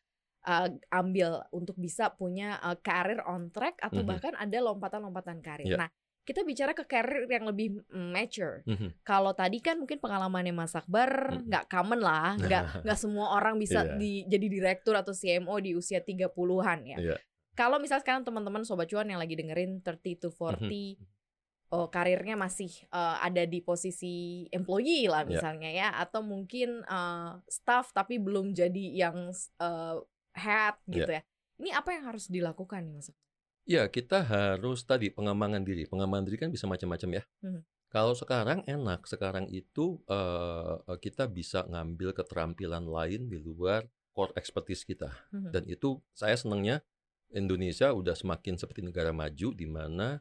uh, 0.47 0.71
ambil 0.89 1.43
untuk 1.51 1.75
bisa 1.75 2.15
punya 2.15 2.57
uh, 2.63 2.79
karir 2.79 3.19
on 3.27 3.51
track 3.51 3.75
atau 3.83 4.01
Mhm. 4.01 4.07
bahkan 4.07 4.33
ada 4.39 4.57
lompatan-lompatan 4.63 5.43
karir. 5.43 5.67
Ya. 5.67 5.75
Nah, 5.75 5.89
kita 6.31 6.47
bicara 6.47 6.71
ke 6.71 6.87
karir 6.87 7.27
yang 7.27 7.43
lebih 7.43 7.83
mm, 7.91 8.09
mature. 8.15 8.63
Mhm. 8.63 9.03
Kalau 9.03 9.35
tadi 9.35 9.59
kan 9.59 9.75
mungkin 9.75 9.99
pengalamannya 9.99 10.55
Mas 10.55 10.71
Akbar 10.71 11.35
Mhm. 11.35 11.51
nggak 11.51 11.65
common 11.67 11.99
lah, 11.99 12.39
nggak 12.47 12.87
nggak 12.87 12.97
semua 12.97 13.35
orang 13.35 13.59
bisa 13.59 13.83
Iya. 13.83 13.99
di, 13.99 14.23
jadi 14.31 14.47
direktur 14.47 14.95
atau 14.95 15.11
CMO 15.11 15.59
di 15.59 15.75
usia 15.75 15.99
30-an 15.99 16.79
ya. 16.87 16.97
Iya. 16.97 17.17
Kalau 17.51 17.83
misalnya 17.83 18.07
sekarang 18.07 18.23
teman-teman 18.23 18.63
sobat 18.63 18.87
cuan 18.87 19.11
yang 19.11 19.19
lagi 19.19 19.35
dengerin 19.35 19.83
30 19.83 20.15
to 20.23 20.31
40 20.31 20.95
oh, 21.71 21.87
karirnya 21.87 22.35
masih 22.35 22.71
uh, 22.91 23.19
ada 23.19 23.43
di 23.47 23.59
posisi 23.63 24.43
employee 24.51 25.07
lah 25.07 25.23
Ya. 25.23 25.39
misalnya 25.39 25.69
ya 25.71 25.87
atau 25.95 26.19
mungkin 26.23 26.83
uh, 26.87 27.39
staff 27.47 27.91
tapi 27.91 28.19
belum 28.19 28.51
jadi 28.51 29.07
yang 29.07 29.31
uh, 29.59 29.95
head 30.35 30.75
gitu 30.87 31.11
ya. 31.11 31.23
Ini 31.61 31.69
apa 31.77 31.93
yang 31.93 32.09
harus 32.11 32.25
dilakukan 32.27 32.81
nih 32.87 32.93
Mas? 32.97 33.07
Ya, 33.69 33.85
kita 33.87 34.25
harus 34.25 34.81
tadi 34.83 35.13
pengembangan 35.13 35.61
diri. 35.61 35.85
Pengembangan 35.85 36.25
diri 36.25 36.37
kan 36.41 36.49
bisa 36.49 36.65
macam-macam 36.65 37.21
ya. 37.21 37.23
Mhm. 37.45 37.61
Kalau 37.91 38.15
sekarang 38.15 38.63
enak, 38.65 39.03
sekarang 39.05 39.51
itu 39.51 39.99
eh, 40.07 40.75
kita 41.03 41.27
bisa 41.27 41.67
ngambil 41.67 42.15
keterampilan 42.15 42.87
lain 42.87 43.27
di 43.27 43.37
luar 43.37 43.85
core 44.15 44.33
expertise 44.39 44.87
kita. 44.87 45.11
Mhm. 45.35 45.51
Dan 45.51 45.63
itu 45.67 45.99
saya 46.15 46.33
senangnya 46.39 46.81
Indonesia 47.31 47.91
udah 47.93 48.15
semakin 48.15 48.59
seperti 48.59 48.81
negara 48.83 49.11
maju 49.13 49.47
di 49.53 49.67
mana 49.67 50.19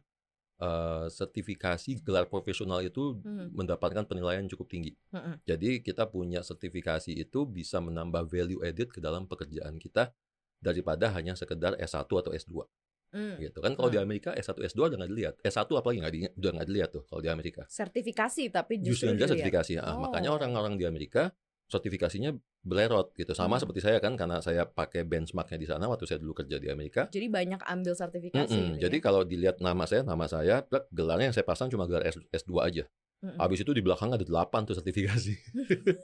eh, 0.61 1.09
sertifikasi 1.09 2.05
gelar 2.05 2.29
profesional 2.29 2.85
itu 2.85 3.17
Mhm. 3.17 3.57
mendapatkan 3.57 4.05
penilaian 4.05 4.45
cukup 4.45 4.69
tinggi. 4.69 4.93
Mhm. 5.09 5.41
Jadi 5.49 5.71
kita 5.81 6.05
punya 6.05 6.45
sertifikasi 6.45 7.17
itu 7.17 7.49
bisa 7.49 7.81
menambah 7.81 8.29
value 8.29 8.61
added 8.61 8.93
ke 8.93 9.01
dalam 9.01 9.25
pekerjaan 9.25 9.81
kita 9.81 10.13
daripada 10.61 11.09
hanya 11.17 11.33
sekedar 11.33 11.73
S1 11.81 12.21
atau 12.21 12.37
S2 12.37 12.69
Hmm. 13.11 13.37
gitu 13.37 13.59
kan. 13.59 13.75
Kalau 13.75 13.89
di 13.89 13.99
Hmm. 13.99 14.07
Amerika 14.07 14.31
S1 14.33 14.55
S2 14.65 14.81
udah 14.87 14.99
nggak 14.99 15.11
dilihat. 15.11 15.35
S1 15.41 15.67
apalagi 15.73 15.99
nggak 15.99 16.13
di, 16.13 16.21
udah 16.33 16.51
nggak 16.53 16.69
dilihat 16.69 16.91
tuh 16.91 17.03
kalau 17.05 17.21
di 17.21 17.29
Amerika. 17.29 17.63
Sertifikasi 17.67 18.43
tapi 18.49 18.79
Justru 18.79 18.87
justru 18.87 19.07
dilihat. 19.13 19.29
sertifikasi. 19.33 19.73
Ah, 19.79 19.93
Oh. 19.93 20.01
makanya 20.01 20.31
orang-orang 20.31 20.75
di 20.75 20.85
Amerika 20.85 21.35
sertifikasinya 21.67 22.35
belerot 22.61 23.15
gitu. 23.15 23.31
Sama 23.33 23.57
Hmm. 23.57 23.63
seperti 23.63 23.81
saya 23.81 23.99
kan 23.99 24.15
karena 24.15 24.39
saya 24.39 24.63
pakai 24.65 25.03
benchmarknya 25.03 25.57
di 25.57 25.65
sana 25.65 25.87
waktu 25.87 26.05
saya 26.05 26.19
dulu 26.19 26.35
kerja 26.35 26.59
di 26.59 26.67
Amerika. 26.67 27.07
Jadi 27.07 27.27
banyak 27.27 27.63
ambil 27.65 27.95
sertifikasi 27.95 28.51
gitu 28.51 28.79
Jadi 28.79 28.97
ya. 28.97 29.03
kalau 29.03 29.23
dilihat 29.23 29.59
nama 29.59 29.85
saya, 29.85 30.03
nama 30.03 30.27
saya, 30.27 30.61
gelarnya 30.91 31.31
yang 31.31 31.37
saya 31.37 31.47
pasang 31.47 31.67
cuma 31.67 31.87
gelar 31.87 32.05
S, 32.05 32.19
S2 32.35 32.59
aja. 32.61 32.85
Mm-mm. 33.21 33.37
Habis 33.37 33.61
itu 33.61 33.73
di 33.73 33.85
belakang 33.85 34.09
ada 34.11 34.25
8 34.25 34.65
tuh 34.65 34.73
sertifikasi. 34.81 35.35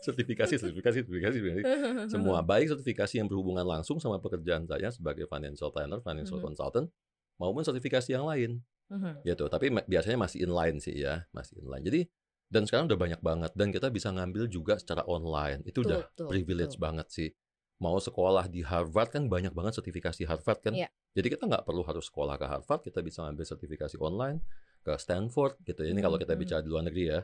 sertifikasi, 0.04 0.54
sertifikasi, 0.61 1.00
sertifikasi, 1.00 1.32
sertifikasi. 1.32 1.62
Semua 2.12 2.40
baik 2.40 2.68
sertifikasi 2.68 3.14
yang 3.16 3.26
berhubungan 3.26 3.64
langsung 3.64 3.96
sama 3.96 4.20
pekerjaan 4.20 4.68
saya 4.68 4.92
sebagai 4.92 5.25
financial 5.25 5.73
planner, 5.73 6.00
financial 6.00 6.37
Mhm. 6.37 6.44
consultant 6.44 6.87
maupun 7.37 7.64
sertifikasi 7.64 8.12
yang 8.12 8.28
lain 8.28 8.61
Mhm. 8.92 9.25
gitu. 9.25 9.49
Tapi 9.49 9.73
biasanya 9.82 10.20
masih 10.20 10.44
inline 10.44 10.76
sih 10.76 10.92
ya, 10.94 11.25
masih 11.32 11.56
inline. 11.58 11.85
Jadi 11.85 12.00
dan 12.46 12.62
sekarang 12.62 12.87
udah 12.87 13.00
banyak 13.00 13.20
banget 13.20 13.50
dan 13.56 13.75
kita 13.75 13.88
bisa 13.88 14.12
ngambil 14.12 14.46
juga 14.46 14.76
secara 14.76 15.02
online. 15.04 15.64
Itu 15.64 15.82
Betul, 15.82 15.88
udah 15.88 16.00
betul, 16.06 16.26
privilege 16.30 16.75
betul. 16.76 16.85
banget 16.85 17.06
sih. 17.11 17.28
Mau 17.76 17.96
sekolah 17.96 18.46
di 18.46 18.61
Harvard 18.61 19.11
kan 19.11 19.26
banyak 19.26 19.52
banget 19.52 19.76
sertifikasi 19.76 20.25
Harvard 20.25 20.61
kan. 20.61 20.73
Iya. 20.73 20.88
Jadi 21.12 21.32
kita 21.32 21.44
nggak 21.44 21.64
perlu 21.64 21.80
harus 21.82 22.06
sekolah 22.06 22.37
ke 22.37 22.44
Harvard, 22.44 22.80
kita 22.80 23.00
bisa 23.00 23.25
ngambil 23.25 23.44
sertifikasi 23.44 23.96
online 23.99 24.40
ke 24.87 24.95
Stanford 24.95 25.59
gitu. 25.66 25.83
Ini 25.83 25.99
kalau 25.99 26.14
kita 26.14 26.38
Mhm. 26.38 26.40
bicara 26.47 26.61
di 26.62 26.71
luar 26.71 26.87
negeri 26.87 27.05
ya. 27.11 27.21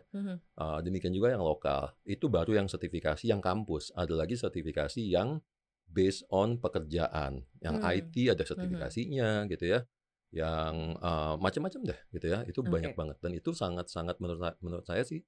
Uh, 0.59 0.79
demikian 0.83 1.15
juga 1.15 1.31
yang 1.31 1.47
lokal. 1.47 1.95
Itu 2.03 2.27
baru 2.27 2.59
yang 2.59 2.67
sertifikasi 2.67 3.23
yang 3.23 3.39
kampus. 3.39 3.95
Ada 3.95 4.19
lagi 4.19 4.35
sertifikasi 4.35 4.99
yang 4.99 5.39
based 5.87 6.27
on 6.35 6.59
pekerjaan. 6.59 7.47
Yang 7.63 7.75
Hmm. 7.79 7.87
IT 7.95 8.15
ada 8.35 8.43
sertifikasinya 8.43 9.47
gitu 9.47 9.65
ya. 9.71 9.87
Yang 10.35 10.75
uh, 10.99 11.39
macam-macam 11.39 11.81
deh 11.87 11.99
gitu 12.11 12.27
ya. 12.27 12.43
Itu 12.51 12.67
banyak 12.67 12.93
Oke. 12.93 12.99
banget 12.99 13.17
dan 13.23 13.31
itu 13.31 13.55
sangat-sangat 13.55 14.19
menurut 14.19 14.59
menurut 14.59 14.83
saya 14.83 15.07
sih 15.07 15.23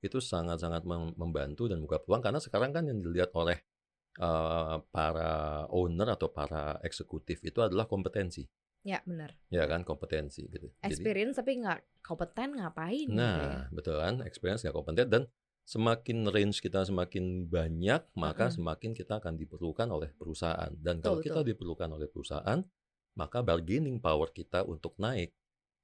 itu 0.00 0.16
sangat-sangat 0.16 0.86
mem- 0.88 1.12
membantu 1.18 1.68
dan 1.68 1.76
membuka 1.82 2.00
peluang 2.00 2.24
karena 2.24 2.40
sekarang 2.40 2.72
kan 2.72 2.88
yang 2.88 3.04
dilihat 3.04 3.36
oleh 3.36 3.60
uh, 4.16 4.80
para 4.88 5.64
owner 5.68 6.08
atau 6.16 6.32
para 6.32 6.80
eksekutif 6.80 7.40
itu 7.44 7.60
adalah 7.60 7.84
kompetensi. 7.84 8.48
Ya 8.80 8.98
benar. 9.04 9.36
Ya 9.52 9.68
kan 9.68 9.84
kompetensi 9.84 10.48
gitu. 10.48 10.72
Jadi 10.80 10.88
Experience 10.88 11.36
tapi 11.36 11.60
nggak 11.60 11.80
kompeten 12.00 12.56
ngapain 12.56 13.04
gitu 13.04 13.12
ya. 13.12 13.20
Nah, 13.20 13.68
betul 13.74 13.96
kan? 14.00 14.24
Experience 14.24 14.64
nggak 14.64 14.76
kompeten 14.76 15.06
dan 15.10 15.22
semakin 15.68 16.26
range 16.32 16.58
kita 16.64 16.82
semakin 16.82 17.46
banyak, 17.46 18.02
maka 18.16 18.48
Mm-mm. 18.48 18.56
semakin 18.56 18.90
kita 18.96 19.20
akan 19.20 19.36
diperlukan 19.36 19.86
oleh 19.92 20.10
perusahaan. 20.16 20.72
Dan 20.74 20.98
kalau 21.04 21.20
Betul, 21.20 21.26
kita 21.30 21.40
diperlukan 21.46 21.88
oleh 21.92 22.08
perusahaan, 22.10 22.58
maka 23.14 23.38
bargaining 23.44 24.00
power 24.00 24.32
kita 24.32 24.64
untuk 24.64 24.96
naik, 24.96 25.30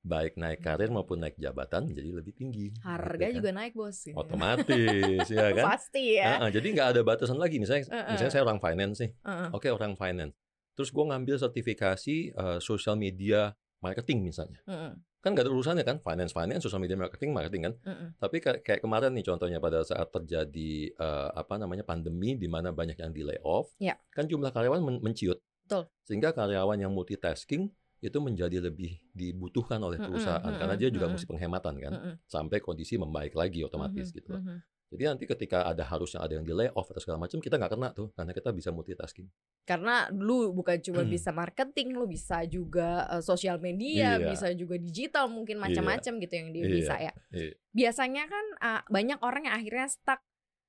baik 0.02 0.38
naik 0.40 0.64
karir 0.64 0.88
maupun 0.88 1.20
naik 1.20 1.36
jabatan 1.36 1.86
menjadi 1.90 2.10
lebih 2.16 2.32
tinggi. 2.34 2.72
gitu 2.72 2.82
Harga 2.82 3.26
kan. 3.28 3.34
juga 3.36 3.50
naik 3.52 3.74
bos. 3.76 3.98
gitu. 4.00 4.16
otomatis, 4.16 5.26
ya 5.28 5.48
kan? 5.58 5.64
Pasti 5.68 6.02
ya. 6.16 6.24
Heeh, 6.40 6.48
jadi 6.56 6.66
nggak 6.72 6.88
ada 6.96 7.00
batasan 7.04 7.38
lagi. 7.38 7.60
Misalnya, 7.60 7.92
Heeh. 7.92 8.10
misalnya 8.16 8.32
saya 8.32 8.42
orang 8.48 8.58
finance 8.62 8.98
nih, 9.04 9.12
Heeh. 9.22 9.48
oke 9.52 9.68
orang 9.70 9.94
finance. 9.94 10.34
Terus 10.76 10.92
gue 10.92 11.04
ngambil 11.04 11.36
sertifikasi 11.40 12.16
eh, 12.30 12.58
social 12.60 12.94
media 12.94 13.56
marketing 13.80 14.22
misalnya. 14.22 14.60
Heeh. 14.68 14.92
Kan 15.24 15.34
nggak 15.34 15.48
ada 15.48 15.52
urusannya 15.52 15.82
kan, 15.82 15.98
finance 15.98 16.30
finance, 16.30 16.62
social 16.62 16.78
media 16.78 16.94
marketing 16.94 17.34
marketing 17.34 17.62
kan. 17.66 17.74
Heeh. 17.82 18.08
Tapi 18.20 18.36
kayak, 18.38 18.60
kayak 18.62 18.80
kemarin 18.84 19.10
nih 19.10 19.24
contohnya 19.26 19.58
pada 19.58 19.82
saat 19.82 20.06
terjadi 20.12 20.72
eh, 20.92 21.28
apa 21.34 21.56
namanya 21.56 21.82
pandemi 21.82 22.36
di 22.36 22.46
mana 22.46 22.70
banyak 22.70 22.94
yang 22.94 23.10
di 23.10 23.24
layoff, 23.24 23.72
Ya. 23.80 23.96
kan 24.14 24.28
jumlah 24.28 24.52
karyawan 24.52 24.84
men- 24.84 25.02
menciut. 25.02 25.40
Betul. 25.66 25.90
Sehingga 26.06 26.30
karyawan 26.30 26.78
yang 26.78 26.94
multitasking 26.94 27.72
itu 27.98 28.18
menjadi 28.20 28.60
lebih 28.60 29.00
dibutuhkan 29.10 29.80
oleh 29.80 29.96
perusahaan 29.96 30.44
karena 30.44 30.76
mm-mm, 30.76 30.78
dia 30.78 30.92
juga 30.92 31.08
mm-mm. 31.08 31.16
mesti 31.16 31.26
penghematan 31.26 31.74
kan 31.80 31.92
Mm-mm. 31.96 32.14
sampai 32.28 32.60
kondisi 32.60 33.00
membaik 33.00 33.32
lagi 33.34 33.64
otomatis 33.64 34.12
Mhm, 34.12 34.14
gitu 34.14 34.28
loh. 34.36 34.40
mhm. 34.44 34.56
Jadi 34.86 35.02
nanti 35.02 35.24
ketika 35.26 35.66
ada 35.66 35.82
harusnya 35.82 36.22
ada 36.22 36.38
yang 36.38 36.46
di 36.46 36.54
layoff 36.54 36.86
atau 36.86 37.02
segala 37.02 37.18
macam 37.18 37.42
kita 37.42 37.58
nggak 37.58 37.72
kena 37.74 37.88
tuh 37.90 38.14
karena 38.14 38.30
kita 38.30 38.54
bisa 38.54 38.70
multitasking. 38.70 39.26
Karena 39.66 40.06
lu 40.14 40.54
bukan 40.54 40.78
cuma 40.78 41.02
Hmm. 41.02 41.10
bisa 41.10 41.34
marketing, 41.34 41.98
lu 41.98 42.06
bisa 42.06 42.46
juga 42.46 43.02
eh, 43.10 43.18
sosial 43.18 43.58
media, 43.58 44.14
Iya. 44.14 44.30
bisa 44.30 44.46
juga 44.54 44.78
digital, 44.78 45.26
mungkin 45.26 45.58
macam-macam 45.58 46.12
gitu 46.22 46.34
yang 46.34 46.48
dia 46.54 46.62
Iya, 46.62 46.70
bisa 46.70 46.94
ya. 47.02 47.12
iya. 47.34 47.50
Biasanya 47.74 48.24
kan 48.30 48.44
ah, 48.62 48.82
banyak 48.86 49.18
orang 49.20 49.50
yang 49.50 49.56
akhirnya 49.58 49.90
stuck 49.90 50.22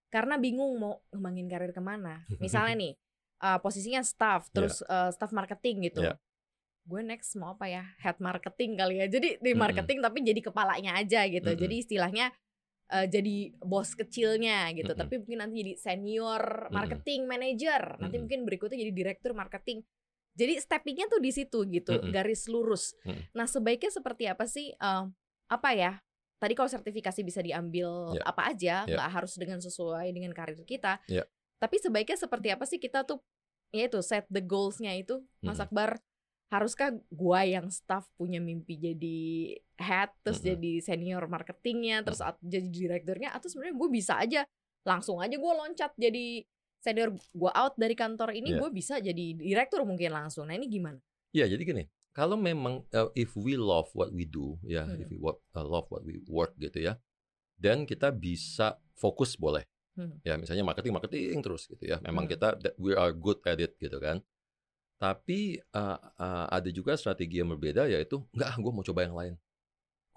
karena 0.10 0.42
bingung 0.42 0.74
mau 0.76 0.98
ngembangin 1.14 1.46
karir 1.46 1.70
ke 1.70 1.82
mana. 1.84 2.26
Misalnya 2.42 2.74
nih, 2.82 2.94
ah, 3.38 3.62
posisinya 3.62 4.02
staff, 4.02 4.50
terus 4.50 4.82
eh, 4.82 5.14
staff 5.14 5.30
marketing 5.30 5.94
gitu. 5.94 6.02
Iya. 6.02 6.18
Gue 6.88 7.04
next 7.04 7.36
mau 7.38 7.54
apa 7.54 7.70
ya? 7.70 7.84
Head 8.02 8.18
marketing 8.18 8.80
kali 8.82 8.98
ya. 8.98 9.06
Jadi 9.06 9.38
di 9.44 9.52
marketing 9.54 10.00
tapi 10.02 10.24
jadi 10.24 10.40
kepalanya 10.42 10.96
aja 10.98 11.28
gitu. 11.28 11.54
Mm-mm. 11.54 11.60
Jadi 11.62 11.76
istilahnya 11.84 12.32
eh, 12.88 13.08
jadi 13.08 13.36
bos 13.60 13.94
kecilnya 13.94 14.72
gitu. 14.72 14.92
Mm-mm. 14.92 15.02
Tapi 15.04 15.14
mungkin 15.20 15.40
nanti 15.44 15.56
jadi 15.62 15.74
senior 15.76 16.72
marketing 16.72 17.28
manager. 17.28 18.00
Nanti 18.00 18.16
Mm-mm. 18.18 18.24
mungkin 18.28 18.40
berikutnya 18.48 18.78
jadi 18.80 18.94
direktur 18.94 19.32
marketing. 19.36 19.84
Jadi 20.38 20.54
steppingnya 20.62 21.10
tuh 21.10 21.18
di 21.18 21.34
situ 21.34 21.66
gitu, 21.66 21.98
Mm-mm. 21.98 22.14
garis 22.14 22.46
lurus. 22.46 22.94
Mm-mm. 23.04 23.34
Nah 23.34 23.50
sebaiknya 23.50 23.90
seperti 23.90 24.30
apa 24.30 24.46
sih? 24.46 24.72
eh, 24.72 25.04
apa 25.48 25.70
ya? 25.74 25.98
Tadi 26.38 26.54
kalau 26.54 26.70
sertifikasi 26.70 27.26
bisa 27.26 27.42
diambil 27.42 28.14
Ya. 28.14 28.22
apa 28.22 28.42
aja, 28.54 28.76
Ya. 28.86 28.94
nggak 28.94 29.10
harus 29.10 29.34
dengan 29.42 29.58
sesuai 29.58 30.14
dengan 30.14 30.32
karir 30.38 30.62
kita. 30.64 31.02
Ya. 31.10 31.26
Tapi 31.58 31.82
sebaiknya 31.82 32.14
seperti 32.14 32.54
apa 32.54 32.70
sih 32.70 32.78
kita 32.78 33.02
tuh? 33.02 33.18
Ya 33.74 33.90
itu 33.90 34.00
set 34.06 34.30
the 34.32 34.40
goalsnya 34.40 34.94
itu, 34.94 35.26
Mas 35.42 35.58
Mm-mm. 35.58 35.66
Akbar. 35.68 35.98
Haruskah 36.48 36.96
gua 37.12 37.44
yang 37.44 37.68
staff 37.68 38.08
punya 38.16 38.40
mimpi 38.40 38.80
jadi 38.80 39.20
head, 39.76 40.16
terus 40.24 40.40
Mm-mm. 40.40 40.56
jadi 40.56 40.72
senior 40.80 41.24
marketingnya, 41.28 42.08
terus 42.08 42.24
at- 42.24 42.40
jadi 42.40 42.64
direkturnya, 42.72 43.36
atau 43.36 43.52
sebenarnya 43.52 43.76
gue 43.76 43.90
bisa 43.92 44.14
aja 44.16 44.42
langsung 44.88 45.20
aja 45.20 45.36
gue 45.36 45.54
loncat 45.54 45.92
jadi 46.00 46.48
senior, 46.80 47.12
gue 47.14 47.52
out 47.52 47.76
dari 47.76 47.92
kantor 48.00 48.32
ini, 48.32 48.56
Ya. 48.56 48.64
gue 48.64 48.70
bisa 48.72 48.96
jadi 49.04 49.26
direktur 49.36 49.84
mungkin 49.84 50.08
langsung. 50.16 50.48
Nah 50.48 50.56
ini 50.56 50.72
gimana? 50.72 51.04
Ya, 51.36 51.44
jadi 51.52 51.60
gini, 51.60 51.84
kalau 52.16 52.40
memang 52.40 52.88
uh, 52.96 53.12
if 53.12 53.36
we 53.36 53.60
love 53.60 53.92
what 53.92 54.16
we 54.16 54.24
do, 54.24 54.56
ya, 54.64 54.88
Hmm. 54.88 55.04
if 55.04 55.12
we 55.12 55.20
work, 55.20 55.44
uh, 55.52 55.68
love 55.68 55.92
what 55.92 56.08
we 56.08 56.24
work 56.32 56.56
gitu 56.56 56.80
ya, 56.80 56.96
dan 57.60 57.84
kita 57.84 58.08
bisa 58.16 58.80
fokus 58.96 59.36
boleh. 59.36 59.68
Hmm. 60.00 60.16
Ya, 60.24 60.40
misalnya 60.40 60.64
marketing 60.64 60.96
marketing 60.96 61.44
terus 61.44 61.68
gitu 61.68 61.84
ya. 61.84 62.00
Memang 62.00 62.24
Hmm. 62.30 62.32
kita 62.40 62.48
that 62.64 62.76
we 62.80 62.96
are 62.96 63.12
good 63.12 63.44
at 63.44 63.60
it 63.60 63.76
gitu 63.76 64.00
kan. 64.00 64.24
Tapi 64.98 65.62
uh, 65.78 65.98
uh, 66.18 66.46
ada 66.50 66.70
juga 66.74 66.98
strategi 66.98 67.38
yang 67.38 67.54
berbeda 67.54 67.86
yaitu 67.86 68.22
enggak, 68.34 68.58
gue 68.58 68.72
mau 68.74 68.82
coba 68.82 69.02
yang 69.06 69.16
lain. 69.16 69.34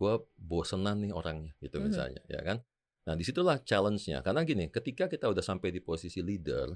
Gue 0.01 0.17
bosenan 0.41 1.05
nih 1.05 1.13
orangnya 1.13 1.53
gitu 1.61 1.77
Mhm. 1.77 1.85
misalnya, 1.85 2.23
ya 2.27 2.41
kan. 2.41 2.59
Nah, 3.05 3.15
di 3.17 3.25
situlah 3.25 3.61
challenge-nya. 3.61 4.25
Karena 4.25 4.41
gini, 4.45 4.73
ketika 4.73 5.05
kita 5.09 5.29
udah 5.29 5.45
sampai 5.45 5.69
di 5.73 5.81
posisi 5.85 6.21
leader, 6.25 6.73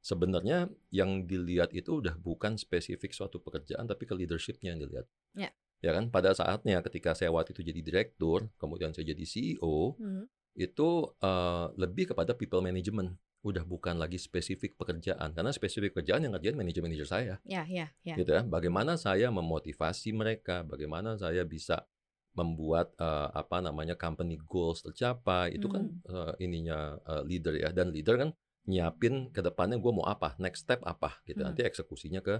sebenarnya 0.00 0.70
yang 0.90 1.26
dilihat 1.26 1.74
itu 1.74 1.98
udah 1.98 2.14
bukan 2.16 2.54
spesifik 2.56 3.10
suatu 3.10 3.42
pekerjaan, 3.42 3.86
tapi 3.86 4.06
ke 4.06 4.14
leadership-nya 4.14 4.74
yang 4.74 4.80
dilihat. 4.86 5.06
Ya. 5.34 5.50
Ya 5.80 5.90
kan, 5.96 6.12
pada 6.12 6.36
saatnya 6.36 6.84
ketika 6.84 7.16
saya 7.16 7.32
waktu 7.32 7.56
itu 7.56 7.64
jadi 7.64 7.80
direktur, 7.80 8.52
kemudian 8.60 8.92
saya 8.92 9.10
jadi 9.10 9.24
CEO, 9.24 9.96
Hmm. 9.96 10.28
itu 10.54 10.88
eh, 11.18 11.66
lebih 11.78 12.12
kepada 12.12 12.36
people 12.36 12.60
management. 12.60 13.16
Udah 13.40 13.64
bukan 13.64 13.96
lagi 13.96 14.20
spesifik 14.20 14.76
pekerjaan. 14.76 15.32
Karena 15.32 15.48
spesifik 15.48 15.96
pekerjaan 15.96 16.28
yang 16.28 16.36
ngerjain 16.36 16.56
manajer-manajer 16.60 17.08
saya 17.08 17.34
Ya, 17.48 17.64
ya, 17.64 17.88
ya. 18.04 18.14
gitu 18.20 18.36
ya. 18.36 18.44
Bagaimana 18.44 19.00
saya 19.00 19.32
memotivasi 19.32 20.12
mereka, 20.12 20.60
bagaimana 20.60 21.16
saya 21.16 21.44
bisa 21.48 21.88
membuat 22.36 22.94
eh, 23.00 23.28
apa 23.32 23.58
namanya 23.64 23.96
company 23.96 24.36
goals 24.44 24.84
tercapai. 24.84 25.56
Itu 25.56 25.72
kan 25.72 25.88
eh, 26.04 26.32
ininya 26.44 27.00
eh, 27.00 27.22
leader 27.24 27.54
ya 27.56 27.72
dan 27.72 27.90
leader 27.90 28.16
kan 28.20 28.30
nyiapin 28.68 29.32
ke 29.32 29.40
depannya 29.40 29.80
gue 29.80 29.92
mau 29.92 30.04
apa, 30.04 30.36
next 30.36 30.68
step 30.68 30.84
apa 30.84 31.16
gitu. 31.24 31.40
Hmm. 31.40 31.52
Nanti 31.52 31.64
eksekusinya 31.64 32.20
ke 32.20 32.38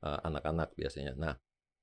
anak-anak 0.00 0.72
biasanya. 0.74 1.12
Nah, 1.12 1.36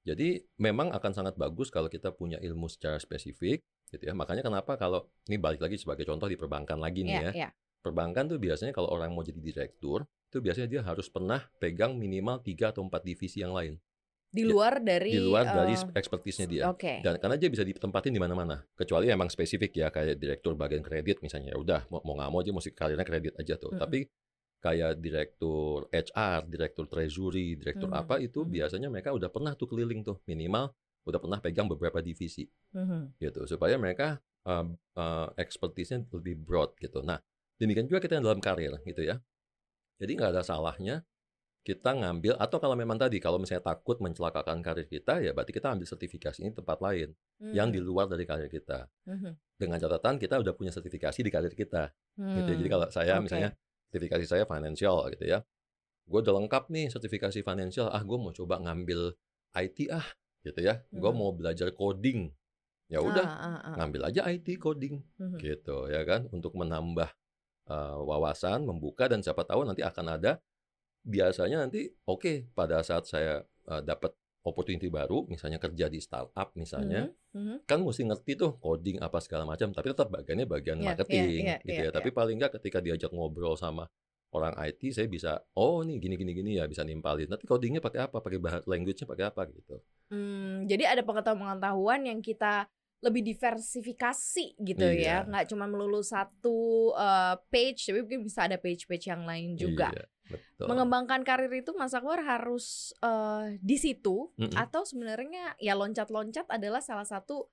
Jadi 0.07 0.39
memang 0.63 0.95
akan 0.95 1.11
sangat 1.11 1.35
bagus 1.35 1.67
kalau 1.67 1.91
kita 1.91 2.15
punya 2.15 2.39
ilmu 2.39 2.71
secara 2.71 2.95
spesifik, 2.95 3.59
gitu 3.91 4.07
ya. 4.07 4.15
Makanya 4.15 4.39
kenapa 4.39 4.79
kalau 4.79 5.11
ini 5.27 5.35
balik 5.35 5.59
lagi 5.59 5.75
sebagai 5.75 6.07
contoh 6.07 6.31
di 6.31 6.39
perbankan 6.39 6.79
lagi 6.79 7.03
nih 7.03 7.11
Iya, 7.11 7.23
ya. 7.27 7.31
iya. 7.35 7.49
Perbankan 7.81 8.27
tuh 8.27 8.39
biasanya 8.41 8.73
kalau 8.75 8.89
orang 8.91 9.13
mau 9.13 9.23
jadi 9.23 9.39
direktur, 9.39 10.03
itu 10.27 10.37
biasanya 10.43 10.67
dia 10.67 10.81
harus 10.83 11.07
pernah 11.07 11.39
pegang 11.57 11.95
minimal 11.95 12.43
tiga 12.43 12.75
atau 12.75 12.83
empat 12.83 13.01
divisi 13.01 13.39
yang 13.39 13.55
lain 13.55 13.79
Di 14.27 14.43
Ya, 14.43 14.51
luar 14.51 14.83
dari 14.83 15.15
di 15.15 15.21
luar 15.23 15.47
dari 15.47 15.71
eh, 15.71 15.87
expertise-nya 15.95 16.47
dia. 16.51 16.63
Oke. 16.67 16.99
Dan 16.99 17.15
karena 17.15 17.39
dia 17.39 17.47
bisa 17.47 17.63
ditempatin 17.63 18.11
di 18.11 18.19
mana-mana, 18.19 18.59
kecuali 18.75 19.07
emang 19.07 19.31
spesifik 19.31 19.71
ya 19.71 19.87
kayak 19.87 20.19
direktur 20.19 20.51
bagian 20.59 20.83
kredit 20.83 21.23
misalnya, 21.23 21.55
ya 21.55 21.57
udah 21.57 21.87
mau 21.87 22.03
mau 22.03 22.13
nggak 22.19 22.29
mau 22.35 22.41
dia 22.43 22.51
mesti 22.51 22.75
karirnya 22.75 23.07
kredit 23.07 23.33
aja 23.39 23.55
tuh. 23.55 23.71
Mm-mm. 23.71 23.81
Tapi 23.87 23.99
kayak 24.59 24.99
direktur 24.99 25.87
HR, 25.95 26.43
direktur 26.51 26.85
treasury, 26.91 27.55
direktur 27.55 27.87
Mhm, 27.87 28.01
apa 28.03 28.19
itu 28.19 28.43
mhm. 28.43 28.51
biasanya 28.51 28.87
mereka 28.91 29.15
udah 29.15 29.29
pernah 29.31 29.55
tuh 29.55 29.69
keliling 29.71 30.03
tuh 30.03 30.19
minimal 30.27 30.75
udah 31.07 31.19
pernah 31.23 31.39
pegang 31.39 31.71
beberapa 31.71 32.03
divisi 32.03 32.43
Mhm. 32.75 33.15
gitu 33.23 33.47
supaya 33.47 33.79
mereka 33.79 34.19
uh, 34.43 34.67
uh, 34.99 35.27
expertise-nya 35.39 36.03
lebih 36.11 36.35
broad 36.35 36.75
gitu. 36.83 36.99
Nah 36.99 37.15
demikian 37.57 37.85
juga 37.89 37.99
kita 38.01 38.17
yang 38.17 38.25
dalam 38.25 38.41
karir 38.41 38.77
gitu 38.85 39.01
ya. 39.01 39.21
Jadi 39.97 40.11
nggak 40.13 40.31
ada 40.33 40.43
salahnya 40.45 41.01
kita 41.65 41.91
ngambil 41.91 42.39
atau 42.39 42.57
kalau 42.63 42.79
memang 42.79 42.95
tadi 42.95 43.19
kalau 43.19 43.41
misalnya 43.41 43.75
takut 43.75 43.99
mencelakakan 43.99 44.63
karir 44.63 44.87
kita 44.87 45.19
ya 45.19 45.35
berarti 45.35 45.51
kita 45.51 45.73
ambil 45.75 45.83
sertifikasi 45.83 46.39
ini 46.39 46.55
tempat 46.55 46.79
lain 46.79 47.11
yang 47.51 47.67
di 47.73 47.83
Mhm. 47.83 47.87
luar 47.91 48.05
dari 48.07 48.23
karir 48.23 48.47
kita. 48.47 48.87
Mhm. 49.03 49.35
Dengan 49.57 49.77
catatan 49.81 50.15
kita 50.15 50.39
udah 50.39 50.53
punya 50.55 50.71
sertifikasi 50.71 51.19
di 51.19 51.31
karir 51.33 51.51
kita. 51.51 51.91
Gitu. 52.17 52.49
ya. 52.49 52.55
Jadi 52.55 52.69
Hmm, 52.69 52.73
kalau 52.77 52.87
saya 52.89 53.13
oke. 53.19 53.23
misalnya 53.27 53.49
sertifikasi 53.89 54.25
saya 54.25 54.43
financial 54.47 54.95
gitu 55.11 55.25
ya. 55.27 55.39
Gue 56.07 56.19
udah 56.23 56.33
lengkap 56.39 56.71
nih 56.71 56.87
sertifikasi 56.87 57.39
financial. 57.43 57.91
Ah, 57.91 57.99
gue 57.99 58.15
mau 58.15 58.31
coba 58.31 58.63
ngambil 58.63 59.11
IT 59.59 59.91
ah, 59.91 60.07
gitu 60.47 60.61
ya. 60.63 60.85
Gue 60.93 61.11
Mhm. 61.11 61.17
mau 61.19 61.29
belajar 61.35 61.67
coding. 61.75 62.31
Ya 62.87 63.03
udah, 63.03 63.27
Ah, 63.27 63.43
ah, 63.43 63.59
ah. 63.59 63.75
ngambil 63.75 64.07
aja 64.07 64.23
IT 64.31 64.55
coding 64.55 65.03
Mhm. 65.19 65.37
gitu 65.43 65.91
ya 65.91 66.07
kan 66.07 66.31
untuk 66.31 66.55
menambah 66.55 67.11
uh, 67.67 67.99
wawasan, 68.03 68.63
membuka 68.63 69.07
dan 69.11 69.19
siapa 69.21 69.43
tahu 69.43 69.63
nanti 69.67 69.83
akan 69.83 70.17
ada 70.19 70.39
biasanya 71.07 71.63
nanti 71.63 71.87
oke 72.03 72.51
pada 72.51 72.83
saat 72.83 73.07
saya 73.07 73.39
uh, 73.71 73.79
dapat 73.79 74.11
opportunity 74.43 74.87
baru 74.87 75.27
misalnya 75.27 75.59
kerja 75.59 75.91
di 75.91 75.99
startup 75.99 76.55
misalnya 76.55 77.11
Mhm, 77.35 77.35
mhm. 77.35 77.55
kan 77.67 77.79
mesti 77.83 78.07
ngerti 78.07 78.39
tuh 78.39 78.55
coding 78.59 78.99
apa 79.03 79.19
segala 79.19 79.43
macam 79.43 79.71
tapi 79.75 79.91
tetap 79.91 80.07
bagiannya 80.07 80.47
bagian 80.47 80.79
Iya, 80.79 80.83
iya, 80.83 80.89
marketing 80.95 81.43
iya, 81.43 81.55
gitu 81.63 81.81
iya, 81.83 81.91
ya. 81.91 81.95
Tapi 81.95 82.09
paling 82.15 82.35
nggak 82.39 82.59
ketika 82.59 82.79
diajak 82.79 83.11
ngobrol 83.11 83.59
sama 83.59 83.87
orang 84.35 84.55
IT 84.59 84.91
saya 84.91 85.07
bisa 85.07 85.39
oh 85.55 85.83
nih 85.83 85.99
gini 85.99 86.15
gini 86.19 86.31
gini 86.35 86.51
ya 86.59 86.67
bisa 86.67 86.83
nimpalin. 86.83 87.27
Nanti 87.27 87.47
codingnya 87.47 87.83
pakai 87.83 88.07
apa? 88.07 88.19
Pakai 88.19 88.39
bahasa 88.39 88.63
language-nya 88.67 89.07
pakai 89.07 89.25
apa 89.27 89.41
gitu. 89.51 89.75
Hmm, 90.11 90.63
jadi 90.67 90.95
ada 90.95 91.03
pengetahuan-pengetahuan 91.03 92.07
yang 92.07 92.19
kita 92.23 92.67
lebih 92.97 93.21
diversifikasi 93.23 94.57
gitu 94.57 94.85
ya, 94.89 95.21
Iya. 95.21 95.29
nggak 95.29 95.45
cuma 95.49 95.65
melulu 95.65 96.01
satu 96.01 96.91
eh, 96.93 97.35
page, 97.47 97.87
tapi 97.87 98.01
mungkin 98.01 98.21
bisa 98.23 98.49
ada 98.49 98.57
page-page 98.57 99.05
yang 99.05 99.21
lain 99.23 99.53
juga. 99.53 99.93
Iya, 99.93 100.05
betul 100.27 100.65
Mengembangkan 100.65 101.21
karir 101.21 101.51
itu 101.51 101.71
Mas 101.73 101.93
Akbar 101.93 102.19
harus 102.21 102.91
eh, 102.99 103.61
di 103.61 103.77
situ 103.77 104.33
Mm-mm. 104.35 104.57
atau 104.57 104.81
sebenarnya 104.81 105.53
ya 105.57 105.73
loncat-loncat 105.73 106.49
adalah 106.49 106.81
salah 106.81 107.05
satu 107.05 107.47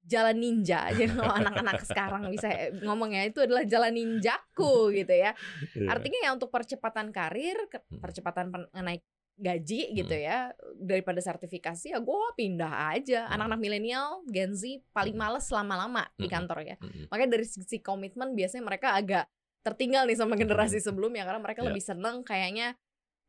jalan 0.00 0.40
ninja. 0.40 0.88
Jadi 0.96 1.12
kalau 1.12 1.36
anak-anak 1.36 1.84
sekarang 1.84 2.22
bisa 2.32 2.48
ngomongnya 2.80 3.28
itu 3.28 3.44
adalah 3.44 3.68
jalan 3.68 3.92
ninjaku 3.92 4.88
gitu 4.96 5.12
ya. 5.12 5.36
Iya. 5.76 5.88
Artinya 5.92 6.18
ya 6.24 6.30
untuk 6.32 6.48
percepatan 6.48 7.12
karir, 7.12 7.60
Mm. 7.92 8.00
percepatan 8.00 8.46
naik 8.72 9.04
gaji 9.38 9.94
gitu 9.94 10.10
Mm. 10.10 10.24
ya, 10.26 10.38
daripada 10.76 11.22
sertifikasi 11.22 11.94
ya 11.94 12.02
gue 12.02 12.22
pindah 12.34 12.90
aja. 12.92 13.30
Mm. 13.30 13.32
Anak-anak 13.38 13.60
milenial, 13.62 14.08
Gen 14.26 14.52
Z 14.52 14.82
paling 14.90 15.14
Mm. 15.14 15.22
males 15.22 15.46
lama-lama 15.48 16.02
di 16.18 16.26
Mm-mm. 16.26 16.34
kantor 16.34 16.58
ya. 16.66 16.76
Mm-mm. 16.82 17.06
Makanya 17.06 17.30
dari 17.38 17.46
sisi 17.46 17.78
komitmen 17.78 18.34
biasanya 18.34 18.66
mereka 18.66 18.98
agak 18.98 19.30
tertinggal 19.62 20.10
nih 20.10 20.18
sama 20.18 20.34
generasi 20.34 20.82
sebelumnya 20.82 21.22
karena 21.22 21.38
mereka 21.38 21.62
Iya. 21.62 21.68
lebih 21.70 21.82
seneng 21.82 22.16
kayaknya 22.26 22.74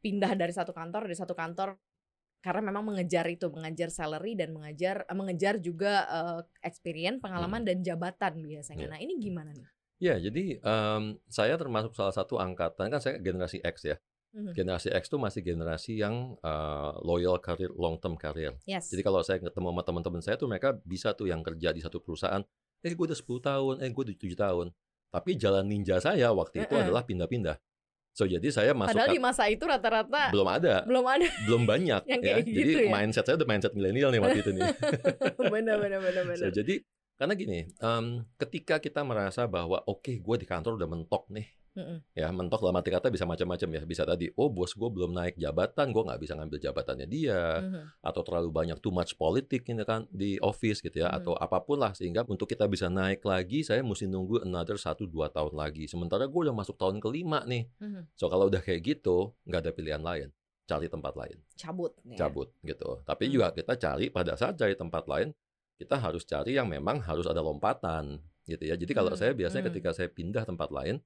pindah 0.01 0.31
dari 0.33 0.53
satu 0.55 0.71
kantor 0.73 1.05
dari 1.05 1.17
satu 1.17 1.35
kantor 1.35 1.77
karena 2.39 2.71
memang 2.71 2.87
mengejar 2.87 3.27
itu, 3.27 3.51
mengejar 3.51 3.91
salary 3.91 4.31
dan 4.33 4.55
mengejar 4.55 5.03
eh, 5.03 5.15
mengejar 5.17 5.59
juga 5.59 6.07
eh, 6.07 6.41
experience, 6.63 7.19
pengalaman 7.19 7.67
dan 7.67 7.83
jabatan 7.83 8.39
biasanya. 8.41 8.87
Iya. 8.87 8.91
Nah, 8.95 8.99
ini 9.03 9.13
gimana 9.19 9.51
nih? 9.51 9.67
Ya, 9.99 10.15
jadi 10.15 10.63
em, 10.63 11.19
saya 11.27 11.59
termasuk 11.59 11.91
salah 11.91 12.15
satu 12.15 12.39
angkatan 12.39 12.87
kan 12.87 13.03
saya 13.03 13.19
generasi 13.19 13.59
X 13.59 13.83
ya. 13.83 13.99
Mhm. 14.29 14.53
Generasi 14.53 14.93
X 14.93 15.09
tuh 15.09 15.17
masih 15.17 15.41
generasi 15.41 15.97
yang 15.97 16.37
eh, 16.37 16.91
loyal 17.01 17.41
karir, 17.41 17.73
long 17.73 17.97
term 17.97 18.13
karir. 18.13 18.53
Yes. 18.63 18.93
Jadi 18.93 19.01
kalau 19.01 19.25
saya 19.25 19.41
ketemu 19.41 19.73
sama 19.73 19.81
teman-teman 19.81 20.21
saya 20.21 20.37
tuh 20.37 20.45
mereka 20.45 20.77
bisa 20.85 21.17
tuh 21.17 21.25
yang 21.25 21.41
kerja 21.41 21.73
di 21.73 21.81
satu 21.81 21.97
perusahaan, 21.97 22.45
eh 22.79 22.93
gue 22.93 23.05
udah 23.09 23.17
10 23.17 23.25
tahun, 23.41 23.75
eh 23.81 23.89
gue 23.89 24.03
udah 24.05 24.15
7 24.15 24.37
tahun. 24.37 24.67
Tapi 25.09 25.31
jalan 25.33 25.65
ninja 25.65 25.97
saya 25.97 26.29
waktu 26.29 26.69
itu 26.69 26.73
Mm-mm. 26.77 26.85
adalah 26.85 27.01
pindah-pindah. 27.01 27.57
So 28.13 28.29
jadi 28.29 28.45
saya 28.53 28.77
masuk 28.77 28.93
Padahal 28.93 29.15
di 29.15 29.21
masa 29.21 29.49
itu 29.49 29.63
rata-rata 29.65 30.29
belum 30.29 30.45
ada, 30.49 30.85
belum 30.85 31.05
ada. 31.07 31.25
belum 31.49 31.63
banyak 31.65 32.01
Yang 32.05 32.19
ya. 32.21 32.25
kayak 32.25 32.37
Jadi 32.45 32.51
gitu 32.53 32.79
ya? 32.85 32.89
mindset 32.91 33.25
saya 33.25 33.35
udah 33.41 33.47
mindset 33.49 33.73
milenial 33.73 34.09
nih 34.13 34.21
waktu 34.21 34.39
itu 34.45 34.51
nih. 34.53 34.61
bener 35.53 35.75
bener 35.81 35.99
bener 36.05 36.23
So, 36.37 36.45
bener. 36.45 36.53
jadi 36.53 36.75
karena 37.17 37.33
gini, 37.35 37.59
em, 37.67 38.05
ketika 38.37 38.77
kita 38.77 39.01
merasa 39.03 39.43
bahwa 39.43 39.81
oke 39.83 40.21
gue 40.21 40.35
di 40.37 40.45
kantor 40.45 40.77
udah 40.77 40.87
mentok 40.87 41.27
nih, 41.33 41.47
Mm-mm. 41.79 41.97
ya 42.11 42.27
mentok 42.29 42.59
dalam 42.59 42.75
arti 42.75 42.91
kata 42.91 43.07
bisa 43.07 43.23
macam-macam 43.23 43.69
ya 43.71 43.81
bisa 43.83 44.03
tadi 44.03 44.27
oh 44.35 44.47
bos 44.47 44.75
gue 44.75 44.85
belum 44.85 45.11
naik 45.11 45.35
jabatan 45.35 45.89
gue 45.89 46.03
nggak 46.03 46.19
bisa 46.19 46.33
ngambil 46.35 46.59
jabatannya 46.59 47.07
dia 47.07 47.63
Mhm. 47.63 47.81
atau 48.03 48.21
terlalu 48.21 48.49
banyak 48.51 48.77
too 48.77 48.91
much 48.91 49.15
politik 49.15 49.63
ini 49.65 49.81
kan 49.81 50.03
di 50.09 50.35
office 50.39 50.79
gitu 50.79 50.99
ya 50.99 51.07
Mhm. 51.07 51.17
atau 51.17 51.33
apa 51.33 51.57
pun 51.59 51.79
lah 51.79 51.95
sehingga 51.95 52.27
untuk 52.27 52.45
kita 52.45 52.67
bisa 52.67 52.91
naik 52.91 53.23
lagi 53.23 53.63
saya 53.63 53.79
mesti 53.79 54.05
nunggu 54.05 54.43
another 54.43 54.75
1 54.75 55.07
2 55.07 55.31
tahun 55.31 55.55
lagi 55.55 55.87
sementara 55.87 56.27
gue 56.27 56.41
udah 56.43 56.53
masuk 56.53 56.75
tahun 56.75 56.99
kelima 56.99 57.47
nih 57.47 57.71
Mhm. 57.79 58.11
so 58.13 58.27
kalau 58.27 58.45
udah 58.45 58.59
kayak 58.59 58.83
gitu 58.83 59.31
nggak 59.43 59.63
ada 59.63 59.71
pilihan 59.71 60.03
lain 60.03 60.27
cari 60.65 60.85
tempat 60.85 61.17
lain 61.17 61.37
Cabut. 61.55 61.95
ya. 62.05 62.17
cabut 62.19 62.53
gitu 62.61 63.01
tapi 63.01 63.25
Hmm. 63.25 63.33
juga 63.33 63.47
kita 63.51 63.73
cari 63.73 64.11
pada 64.11 64.35
saat 64.35 64.53
cari 64.53 64.75
tempat 64.75 65.07
lain 65.07 65.31
kita 65.79 65.95
harus 65.95 66.27
cari 66.27 66.53
yang 66.53 66.67
memang 66.67 66.99
harus 66.99 67.23
ada 67.23 67.39
lompatan 67.39 68.19
gitu 68.43 68.65
ya 68.65 68.75
jadi 68.75 68.91
kalau 68.91 69.13
Hmm, 69.13 69.17
saya 69.17 69.31
biasanya 69.31 69.63
hmm. 69.63 69.69
ketika 69.71 69.89
saya 69.93 70.09
pindah 70.09 70.43
tempat 70.43 70.69
lain 70.69 70.99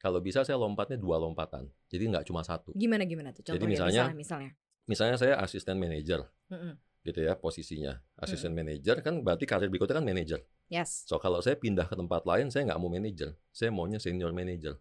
kalau 0.00 0.18
bisa 0.18 0.40
saya 0.40 0.56
lompatnya 0.56 0.96
dua 0.96 1.16
lompatan 1.16 1.68
jadi 1.86 2.08
nggak 2.08 2.24
cuma 2.24 2.40
satu 2.40 2.72
Gimana 2.72 3.04
gimana 3.04 3.30
tuh? 3.30 3.44
Jadi 3.44 3.60
Contohnya 3.60 3.76
misalnya- 3.76 4.16
misalnya. 4.16 4.50
misalnya 4.88 5.16
saya 5.16 5.34
asisten 5.38 5.76
manajer 5.76 6.24
Mm-mm. 6.48 6.72
gitu 7.00 7.20
ya 7.20 7.32
posisinya 7.34 7.92
Hmm. 7.94 8.24
asisten 8.24 8.50
manajer 8.50 8.96
kan 9.00 9.20
berarti 9.20 9.44
karir 9.44 9.68
berikutnya 9.68 9.96
kan 9.96 10.06
manajer 10.06 10.40
Yes. 10.66 11.04
so 11.04 11.16
kalau 11.16 11.38
saya 11.38 11.54
pindah 11.54 11.84
ke 11.84 11.94
tempat 11.94 12.24
lain 12.24 12.48
saya 12.48 12.64
nggak 12.64 12.76
mau 12.76 12.88
manajer 12.88 13.36
saya 13.50 13.68
maunya 13.68 13.96
senior 13.96 14.32
manager 14.32 14.80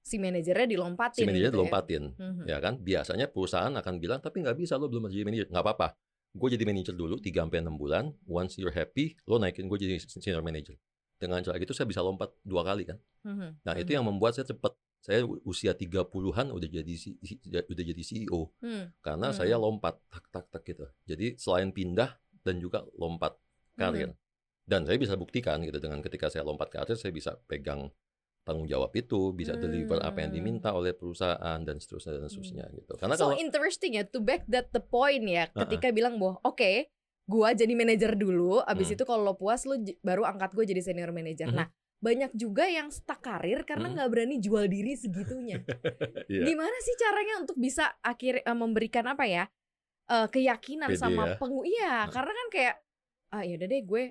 Si 0.00 0.16
manajernya 0.16 0.70
dilompatin. 0.70 1.18
si 1.18 1.26
manajer 1.26 1.42
gitu 1.42 1.50
ya. 1.50 1.54
dilompatin 1.56 2.02
Mhm. 2.14 2.44
ya 2.46 2.58
kan 2.60 2.74
biasanya 2.78 3.26
perusahaan 3.26 3.72
akan 3.72 3.94
bilang 3.96 4.20
tapi 4.20 4.38
nggak 4.40 4.54
bisa 4.54 4.74
lo 4.74 4.86
belum 4.86 5.06
jadi 5.06 5.26
manajer 5.26 5.46
nggak 5.48 5.64
apa-apa 5.64 5.98
gue 6.30 6.48
jadi 6.52 6.64
manajer 6.64 6.94
dulu 6.94 7.18
3 7.18 7.42
sampai 7.42 7.58
enam 7.58 7.74
bulan 7.74 8.04
once 8.24 8.54
you're 8.56 8.70
happy 8.70 9.18
lo 9.24 9.36
naikin 9.36 9.66
gue 9.66 9.74
jadi 9.76 9.98
senior 9.98 10.40
manager 10.40 10.78
dengan 11.16 11.40
cara 11.40 11.56
gitu 11.56 11.72
saya 11.72 11.88
bisa 11.88 12.00
lompat 12.00 12.32
dua 12.44 12.62
kali 12.62 12.84
kan 12.84 12.98
Mhm. 13.24 13.64
nah 13.64 13.74
itu 13.74 13.90
Mhm. 13.90 13.96
yang 13.96 14.04
membuat 14.06 14.36
saya 14.36 14.46
cepat 14.46 14.76
saya 15.00 15.22
usia 15.46 15.70
30-an 15.70 16.50
udah 16.50 16.66
jadi 16.66 16.92
udah 17.62 17.84
jadi 17.86 18.02
CEO 18.02 18.50
Hmm. 18.58 18.90
karena 19.00 19.30
Hmm. 19.30 19.38
saya 19.38 19.54
lompat 19.54 20.02
tak 20.10 20.24
tak 20.30 20.44
tak 20.50 20.62
gitu 20.66 20.86
jadi 21.06 21.38
selain 21.38 21.70
pindah 21.70 22.10
dan 22.42 22.58
juga 22.58 22.82
lompat 22.94 23.38
karir 23.74 24.10
Hmm. 24.10 24.18
dan 24.66 24.82
saya 24.82 24.98
bisa 24.98 25.14
buktikan 25.14 25.62
gitu 25.62 25.78
dengan 25.78 26.02
ketika 26.02 26.26
saya 26.26 26.42
lompat 26.42 26.70
karir 26.70 26.98
saya 26.98 27.14
bisa 27.14 27.38
pegang 27.46 27.90
tanggung 28.42 28.66
jawab 28.66 28.94
itu 28.94 29.30
bisa 29.30 29.54
deliver 29.54 29.98
apa 30.02 30.22
yang 30.22 30.30
Hmm. 30.30 30.38
diminta 30.38 30.70
oleh 30.70 30.94
perusahaan 30.94 31.58
dan 31.62 31.76
seterusnya 31.78 32.18
dan 32.18 32.26
seterusnya 32.26 32.64
gitu 32.74 32.92
karena 32.94 33.14
so 33.14 33.30
kalau 33.30 33.38
interesting 33.38 33.94
ya 33.94 34.06
to 34.06 34.18
back 34.18 34.42
that 34.46 34.70
the 34.70 34.82
point 34.82 35.22
ya 35.26 35.50
ketika 35.50 35.90
bilang 35.90 36.18
bahwa 36.18 36.38
oke 36.42 36.90
gua 37.26 37.50
jadi 37.52 37.70
manajer 37.70 38.14
dulu 38.14 38.62
abis 38.62 38.88
Hmm. 38.88 38.96
itu 38.96 39.02
kalau 39.02 39.22
lo 39.22 39.34
puas 39.34 39.62
lo 39.62 39.74
baru 40.00 40.22
angkat 40.24 40.50
gue 40.52 40.64
jadi 40.64 40.80
senior 40.80 41.10
manager 41.10 41.50
Mhm. 41.50 41.56
nah 41.56 41.68
banyak 41.96 42.30
juga 42.32 42.64
yang 42.64 42.88
stuck 42.88 43.18
karir 43.18 43.62
karena 43.62 43.88
Mhm. 43.88 43.94
nggak 43.94 44.08
berani 44.08 44.36
jual 44.38 44.64
diri 44.64 44.94
segitunya 44.94 45.58
Iya. 46.30 46.44
gimana 46.44 46.76
sih 46.78 46.94
caranya 46.94 47.34
untuk 47.40 47.56
bisa 47.56 47.98
akhir 48.00 48.40
eh, 48.40 48.56
memberikan 48.56 49.04
apa 49.06 49.26
ya 49.26 49.44
eh, 50.06 50.28
keyakinan 50.28 50.94
Pede 50.94 51.00
sama 51.00 51.22
ya. 51.24 51.34
pengu 51.34 51.62
iya 51.62 52.06
Nah. 52.06 52.12
karena 52.12 52.32
kan 52.32 52.46
kayak 52.48 52.74
ah 53.28 53.42
ya 53.42 53.54
udah 53.56 53.66
deh 53.66 53.82
gue 53.82 54.04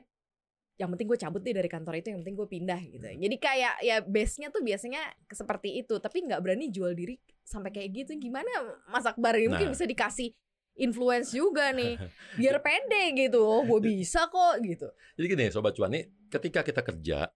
yang 0.75 0.91
penting 0.91 1.08
gue 1.08 1.15
cabut 1.15 1.39
deh 1.39 1.56
dari 1.56 1.71
kantor 1.71 1.93
itu 1.95 2.12
yang 2.12 2.19
penting 2.19 2.36
gue 2.36 2.47
pindah 2.51 2.80
gitu 2.84 3.06
Hmm. 3.06 3.15
jadi 3.17 3.36
kayak 3.38 3.73
ya 3.80 3.95
base 4.04 4.36
nya 4.38 4.51
tuh 4.51 4.60
biasanya 4.60 4.99
seperti 5.25 5.80
itu 5.80 5.95
tapi 5.97 6.19
nggak 6.21 6.43
berani 6.43 6.67
jual 6.67 6.91
diri 6.91 7.15
sampai 7.41 7.71
kayak 7.71 7.95
gitu 7.95 8.12
gimana 8.19 8.49
Mas 8.86 9.08
Akbar 9.08 9.39
ini 9.39 9.47
mungkin 9.47 9.71
Nah. 9.71 9.73
bisa 9.73 9.88
dikasih 9.88 10.36
influence 10.75 11.31
juga 11.31 11.71
nih 11.71 11.95
biar 12.39 12.59
pede 12.59 13.15
gitu 13.15 13.39
oh 13.41 13.63
gue 13.63 13.79
bisa 13.81 14.27
kok 14.27 14.59
gitu 14.63 14.88
Jadi 15.15 15.25
gini 15.31 15.45
Sobat 15.47 15.71
Cuan, 15.75 15.95
nih 15.95 16.11
ketika 16.27 16.59
kita 16.59 16.83
kerja, 16.83 17.31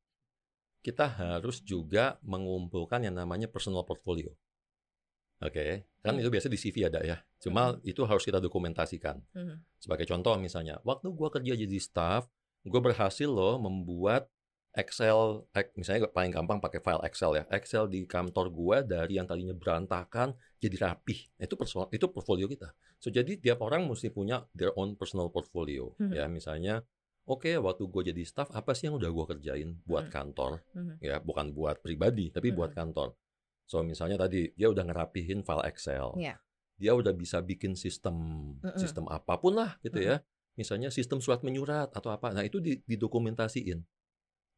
kita 0.84 1.06
harus 1.08 1.63
juga 1.63 2.19
mengumpulkan 2.23 3.04
yang 3.04 3.15
namanya 3.15 3.47
personal 3.47 3.88
portfolio. 3.88 4.32
Oke, 5.39 5.88
Kan 5.99 6.15
Hmm. 6.15 6.23
itu 6.23 6.32
biasa 6.32 6.47
di 6.47 6.56
CV 6.60 6.88
ada 6.88 6.99
ya. 7.04 7.19
Cuma 7.43 7.75
itu 7.84 8.04
harus 8.08 8.23
kita 8.23 8.39
dokumentasikan. 8.39 9.19
Mhm. 9.36 9.56
Sebagai 9.80 10.08
contoh 10.08 10.36
misalnya, 10.39 10.80
waktu 10.84 11.12
gua 11.12 11.28
kerja 11.32 11.56
jadi 11.56 11.80
staff, 11.80 12.28
gue 12.63 12.80
berhasil 12.84 13.28
loh 13.28 13.60
membuat 13.60 14.28
Excel, 14.70 15.50
misalnya 15.74 16.06
paling 16.14 16.30
gampang 16.30 16.62
pakai 16.62 16.78
file 16.78 17.02
Excel 17.02 17.42
ya. 17.42 17.44
Excel 17.50 17.90
di 17.90 18.06
kantor 18.06 18.54
gua 18.54 18.78
dari 18.86 19.18
yang 19.18 19.26
tadinya 19.26 19.58
berantakan 19.58 20.38
jadi 20.62 20.78
rapih. 20.78 21.26
Nah, 21.42 21.50
Itu 21.50 21.58
perso- 21.58 21.90
itu 21.90 22.06
portfolio 22.08 22.46
kita. 22.46 22.70
So 23.02 23.10
jadi 23.10 23.42
tiap 23.42 23.66
orang 23.66 23.90
mesti 23.90 24.14
punya 24.14 24.46
their 24.54 24.70
own 24.78 24.94
personal 24.94 25.34
portfolio 25.34 25.98
Mhm. 25.98 26.14
ya. 26.14 26.30
Misalnya, 26.30 26.86
oke 27.26 27.50
waktu 27.58 27.84
gue 27.86 28.04
jadi 28.14 28.22
staff 28.22 28.54
apa 28.54 28.78
sih 28.78 28.88
yang 28.92 29.02
udah 29.02 29.10
gua 29.10 29.26
kerjain 29.26 29.82
buat 29.90 30.06
Mhm. 30.08 30.14
kantor 30.14 30.52
Mhm. 30.78 30.94
ya, 31.02 31.16
bukan 31.18 31.50
buat 31.50 31.82
pribadi 31.82 32.30
tapi 32.30 32.54
buat 32.54 32.70
Mhm. 32.70 32.78
kantor. 32.78 33.10
So 33.66 33.82
misalnya 33.82 34.18
tadi 34.20 34.54
dia 34.54 34.70
udah 34.70 34.86
ngerapihin 34.86 35.42
file 35.42 35.66
Excel. 35.66 36.14
Iya. 36.14 36.38
Dia 36.78 36.94
udah 36.94 37.12
bisa 37.12 37.42
bikin 37.42 37.74
sistem 37.74 38.16
Mhm. 38.62 38.78
sistem 38.78 39.06
apa 39.10 39.34
pun 39.36 39.58
lah 39.58 39.82
gitu 39.82 39.98
Mhm. 39.98 40.06
ya. 40.06 40.16
Misalnya 40.56 40.92
sistem 40.92 41.18
surat 41.20 41.40
menyurat 41.40 41.88
atau 41.90 42.12
apa. 42.12 42.36
Nah, 42.36 42.44
itu 42.44 42.60
di- 42.60 42.84
didokumentasiin. 42.84 43.80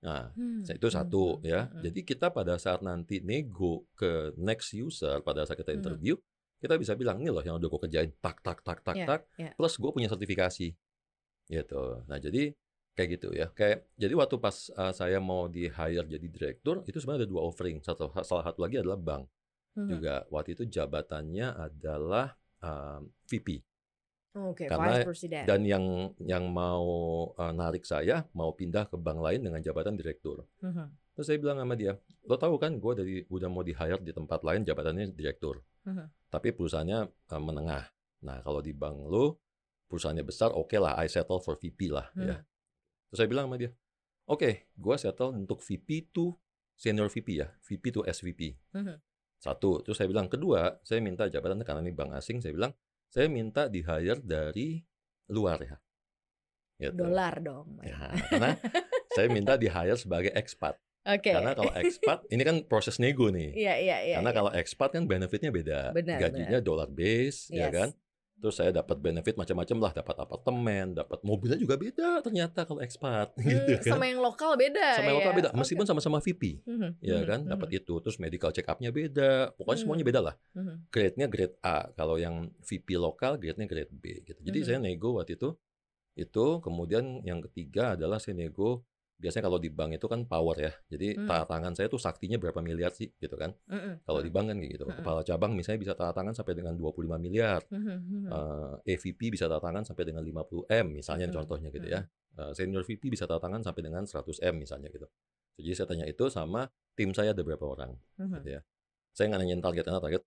Nah, 0.01 0.33
Hmm. 0.33 0.65
itu 0.65 0.87
satu 0.89 1.37
Mhm. 1.37 1.45
ya. 1.45 1.61
Mhm. 1.69 1.81
Jadi 1.85 1.99
kita 2.01 2.27
pada 2.29 2.57
saat 2.57 2.81
nanti 2.81 3.21
nego 3.21 3.85
ke 3.93 4.33
next 4.35 4.73
user 4.73 5.21
pada 5.21 5.45
saat 5.45 5.55
kita 5.55 5.71
Mhm. 5.71 5.77
interview, 5.77 6.15
kita 6.57 6.73
bisa 6.75 6.93
bilang 6.93 7.21
ini 7.21 7.29
loh 7.29 7.41
yang 7.41 7.57
udah 7.57 7.69
gue 7.69 7.81
kerjain 7.85 8.11
tak 8.17 8.41
tak 8.41 8.61
tak 8.61 8.81
tak 8.81 8.95
Iya, 8.97 9.05
tak 9.05 9.21
iya. 9.37 9.51
plus 9.53 9.77
gue 9.77 9.91
punya 9.91 10.09
sertifikasi. 10.09 10.73
Gitu. 11.47 11.83
Nah, 12.07 12.17
jadi 12.17 12.53
kayak 12.91 13.09
gitu 13.17 13.29
ya. 13.31 13.47
Kayak 13.53 13.87
jadi 13.93 14.13
waktu 14.17 14.35
pas 14.37 14.57
uh, 14.73 14.89
saya 14.91 15.17
mau 15.17 15.45
di 15.45 15.69
hire 15.69 16.05
jadi 16.07 16.27
direktur, 16.27 16.81
itu 16.85 16.97
sebenarnya 16.97 17.25
ada 17.25 17.29
dua 17.29 17.41
offering. 17.45 17.77
Satu 17.81 18.09
salah 18.21 18.45
satu 18.45 18.59
lagi 18.65 18.81
adalah 18.81 18.97
bank 18.97 19.29
Mhm. 19.77 19.87
juga. 19.87 20.25
Waktu 20.27 20.49
itu 20.57 20.63
jabatannya 20.65 21.47
adalah 21.55 22.35
um, 22.61 23.09
VP. 23.25 23.61
Oke, 24.31 24.63
Karena- 24.63 24.95
Vice 24.95 25.03
President. 25.03 25.43
Dan 25.43 25.67
yang 25.67 25.83
yang 26.17 26.47
mau 26.47 26.87
uh, 27.31 27.51
narik 27.51 27.83
saya 27.83 28.23
mau 28.31 28.55
pindah 28.55 28.87
ke 28.87 28.95
bank 28.95 29.19
lain 29.19 29.43
dengan 29.43 29.59
jabatan 29.59 29.99
direktur. 29.99 30.47
Mhm. 30.63 30.87
Terus 31.11 31.25
saya 31.27 31.37
bilang 31.37 31.59
sama 31.59 31.75
dia, 31.75 31.99
lo 32.23 32.39
tahu 32.39 32.55
kan 32.55 32.79
gue 32.79 32.93
dari 32.95 33.15
udah 33.27 33.49
mau 33.51 33.59
di 33.59 33.75
hire 33.75 33.99
di 33.99 34.15
tempat 34.15 34.39
lain 34.41 34.63
jabatannya 34.63 35.11
direktur, 35.11 35.59
Mhm. 35.83 36.31
tapi 36.31 36.55
perusahaannya 36.55 36.99
uh, 37.27 37.41
menengah. 37.43 37.83
Nah 38.23 38.39
kalau 38.39 38.63
di 38.63 38.71
bank 38.71 38.95
lo 39.03 39.43
perusahaannya 39.91 40.23
besar, 40.23 40.55
oke 40.55 40.79
lah, 40.79 40.95
I 40.95 41.11
settle 41.11 41.43
for 41.43 41.59
VP 41.59 41.91
lah 41.91 42.07
ya. 42.15 42.39
Hmm. 42.39 42.47
Terus 43.11 43.17
saya 43.19 43.27
bilang 43.27 43.51
sama 43.51 43.59
dia, 43.59 43.75
oke, 44.23 44.49
gue 44.71 44.95
settle 44.95 45.35
untuk 45.35 45.59
VP 45.59 46.15
to 46.15 46.31
senior 46.71 47.11
VP 47.11 47.35
ya, 47.35 47.51
VP 47.59 47.91
to 47.91 48.01
SVP. 48.07 48.55
Mhm. 48.71 48.95
Satu, 49.35 49.83
terus 49.83 49.99
saya 49.99 50.07
bilang 50.07 50.31
kedua, 50.31 50.79
saya 50.79 51.03
minta 51.03 51.27
jabatannya 51.27 51.67
karena 51.67 51.83
ini 51.83 51.91
bank 51.91 52.15
asing, 52.15 52.39
saya 52.39 52.55
bilang 52.55 52.71
saya 53.11 53.27
minta 53.27 53.67
di 53.67 53.83
hire 53.83 54.23
dari 54.23 54.79
luar 55.27 55.59
ya. 55.59 55.77
Gitu. 56.79 56.97
Dolar 56.97 57.37
dong. 57.43 57.77
Ya, 57.83 58.09
karena 58.31 58.57
saya 59.13 59.27
minta 59.29 59.53
di 59.59 59.67
hire 59.67 59.99
sebagai 59.99 60.31
expat. 60.33 60.79
Oke. 61.05 61.29
Karena 61.29 61.51
kalau 61.53 61.73
expat, 61.75 62.19
ini 62.33 62.41
kan 62.41 62.55
proses 62.65 62.97
nego 62.97 63.29
nih. 63.29 63.51
Iya, 63.53 63.73
iya, 63.77 63.97
iya. 64.07 64.15
Karena 64.17 64.31
iya. 64.31 64.37
kalau 64.39 64.51
expat 64.55 64.89
kan 64.95 65.03
benefitnya 65.05 65.51
beda. 65.51 65.91
Benar, 65.93 66.17
Gajinya 66.23 66.59
dollar 66.63 66.89
base, 66.89 67.51
ya 67.51 67.67
Yes. 67.67 67.73
kan? 67.73 67.89
Terus 68.41 68.57
saya 68.57 68.73
dapat 68.73 68.97
benefit 68.97 69.37
macam-macam 69.37 69.77
lah, 69.77 69.91
dapat 69.93 70.15
apartemen, 70.17 70.97
dapat 70.97 71.21
mobilnya 71.21 71.61
juga 71.61 71.77
beda 71.77 72.25
ternyata 72.25 72.65
kalau 72.65 72.81
expat 72.81 73.29
Hmm, 73.37 73.45
gitu 73.45 73.77
kan. 73.85 74.01
sama 74.01 74.05
yang 74.09 74.17
lokal 74.17 74.57
beda 74.57 74.97
Sama 74.97 75.13
yang 75.13 75.17
lokal 75.21 75.31
ya? 75.31 75.37
beda, 75.37 75.49
meskipun 75.53 75.85
sama-sama 75.85 76.17
VP, 76.19 76.65
Mhm, 76.65 76.89
ya 77.05 77.21
mhm, 77.21 77.25
kan? 77.29 77.39
mhm, 77.45 77.49
Dapat 77.53 77.69
itu, 77.77 77.93
terus 78.01 78.17
medical 78.17 78.49
check 78.49 78.65
up-nya 78.65 78.89
beda, 78.89 79.53
pokoknya 79.55 79.77
Hmm. 79.77 79.83
semuanya 79.85 80.05
beda 80.09 80.21
lah. 80.25 80.35
mhm. 80.57 80.75
Grade-nya 80.91 81.27
grade 81.29 81.55
A, 81.63 81.87
kalau 81.93 82.17
yang 82.17 82.49
VP 82.65 82.97
lokal 82.97 83.37
grade-nya 83.37 83.69
grade 83.69 83.93
B 83.93 84.25
gitu. 84.25 84.41
Jadi 84.41 84.57
Mhm. 84.59 84.65
saya 84.67 84.77
nego 84.81 85.15
waktu 85.15 85.37
itu 85.37 85.53
itu 86.11 86.45
kemudian 86.59 87.23
yang 87.23 87.39
ketiga 87.39 87.95
adalah 87.95 88.19
saya 88.19 88.35
nego 88.35 88.83
biasanya 89.21 89.45
kalau 89.45 89.61
di 89.61 89.69
bank 89.69 90.01
itu 90.01 90.07
kan 90.09 90.25
power 90.25 90.57
ya. 90.57 90.73
Jadi 90.89 91.13
Hmm. 91.13 91.29
tanda 91.29 91.45
tangan 91.45 91.73
saya 91.77 91.87
tuh 91.87 92.01
saktinya 92.01 92.41
berapa 92.41 92.57
miliar 92.59 92.89
sih 92.89 93.13
gitu 93.15 93.37
kan. 93.37 93.53
Mhm, 93.69 94.01
Kalau 94.01 94.19
di 94.19 94.31
bank 94.33 94.45
kan 94.49 94.57
kayak 94.57 94.71
gitu. 94.75 94.85
Mm-mm. 94.89 94.97
Kepala 94.97 95.21
cabang 95.21 95.51
misalnya 95.53 95.79
bisa 95.79 95.93
tanda 95.93 96.13
tangan 96.17 96.33
sampai 96.33 96.53
dengan 96.57 96.73
25 96.73 97.21
miliar. 97.21 97.61
mhm, 97.69 97.95
mhm. 98.25 98.29
Eh, 98.33 98.97
EVP 98.97 99.29
bisa 99.29 99.45
tanda 99.45 99.61
tangan 99.61 99.85
sampai 99.85 100.03
dengan 100.09 100.25
50 100.25 100.65
M 100.67 100.97
misalnya 100.97 101.29
Mm-mm. 101.29 101.37
contohnya 101.37 101.69
gitu 101.69 101.85
ya. 101.85 102.01
Eh, 102.41 102.51
senior 102.57 102.81
VP 102.81 103.13
bisa 103.13 103.29
tanda 103.29 103.45
tangan 103.45 103.61
sampai 103.61 103.81
dengan 103.85 104.03
100 104.03 104.41
M 104.41 104.55
misalnya 104.57 104.89
gitu. 104.89 105.05
Jadi 105.61 105.73
saya 105.77 105.87
tanya 105.93 106.05
itu 106.09 106.25
sama 106.33 106.65
tim 106.97 107.13
saya 107.13 107.37
ada 107.37 107.45
berapa 107.45 107.61
orang 107.61 107.93
Mhm. 108.17 108.33
gitu 108.41 108.49
ya. 108.57 108.61
Saya 109.13 109.29
nggak 109.29 109.39
nanyain 109.45 109.61
target 109.61 109.83
karena 109.85 110.01
target 110.01 110.23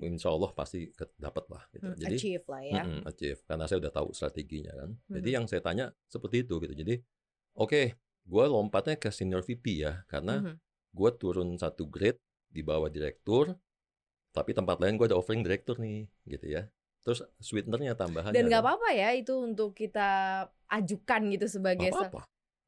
insya 0.00 0.32
Allah 0.32 0.50
pasti 0.52 0.88
dapat 1.20 1.44
lah 1.52 1.62
gitu. 1.72 1.86
Hmm, 1.92 1.96
Jadi 1.96 2.16
achieve 2.16 2.46
lah 2.48 2.62
ya. 2.64 2.82
Mm-mm, 2.82 3.00
achieve 3.04 3.40
karena 3.44 3.64
saya 3.68 3.78
udah 3.84 3.92
tahu 3.92 4.08
strateginya 4.12 4.72
kan. 4.74 4.90
Jadi 5.08 5.28
Mhm. 5.30 5.36
yang 5.40 5.44
saya 5.48 5.60
tanya 5.60 5.84
seperti 6.08 6.36
itu 6.44 6.56
gitu. 6.60 6.74
Jadi 6.74 6.94
oke, 7.54 7.82
gue 8.24 8.44
lompatnya 8.48 8.96
ke 8.96 9.12
senior 9.12 9.44
VP 9.44 9.84
ya 9.84 10.02
karena 10.08 10.40
Mhm. 10.40 10.54
gue 10.94 11.10
turun 11.20 11.48
satu 11.60 11.84
grade 11.88 12.20
di 12.48 12.62
bawah 12.64 12.88
direktur, 12.88 13.58
tapi 14.32 14.54
tempat 14.54 14.78
lain 14.80 14.96
gue 14.96 15.10
ada 15.10 15.18
offering 15.18 15.42
direktur 15.42 15.76
nih 15.76 16.06
gitu 16.24 16.46
ya. 16.48 16.70
Terus 17.04 17.20
sweetenernya 17.36 17.92
tambahannya 17.98 18.32
Dan 18.32 18.48
nggak 18.48 18.62
apa-apa 18.64 18.88
ya 18.96 19.12
itu 19.12 19.36
untuk 19.36 19.76
kita 19.76 20.40
ajukan 20.72 21.22
gitu 21.36 21.46
sebagai 21.50 21.92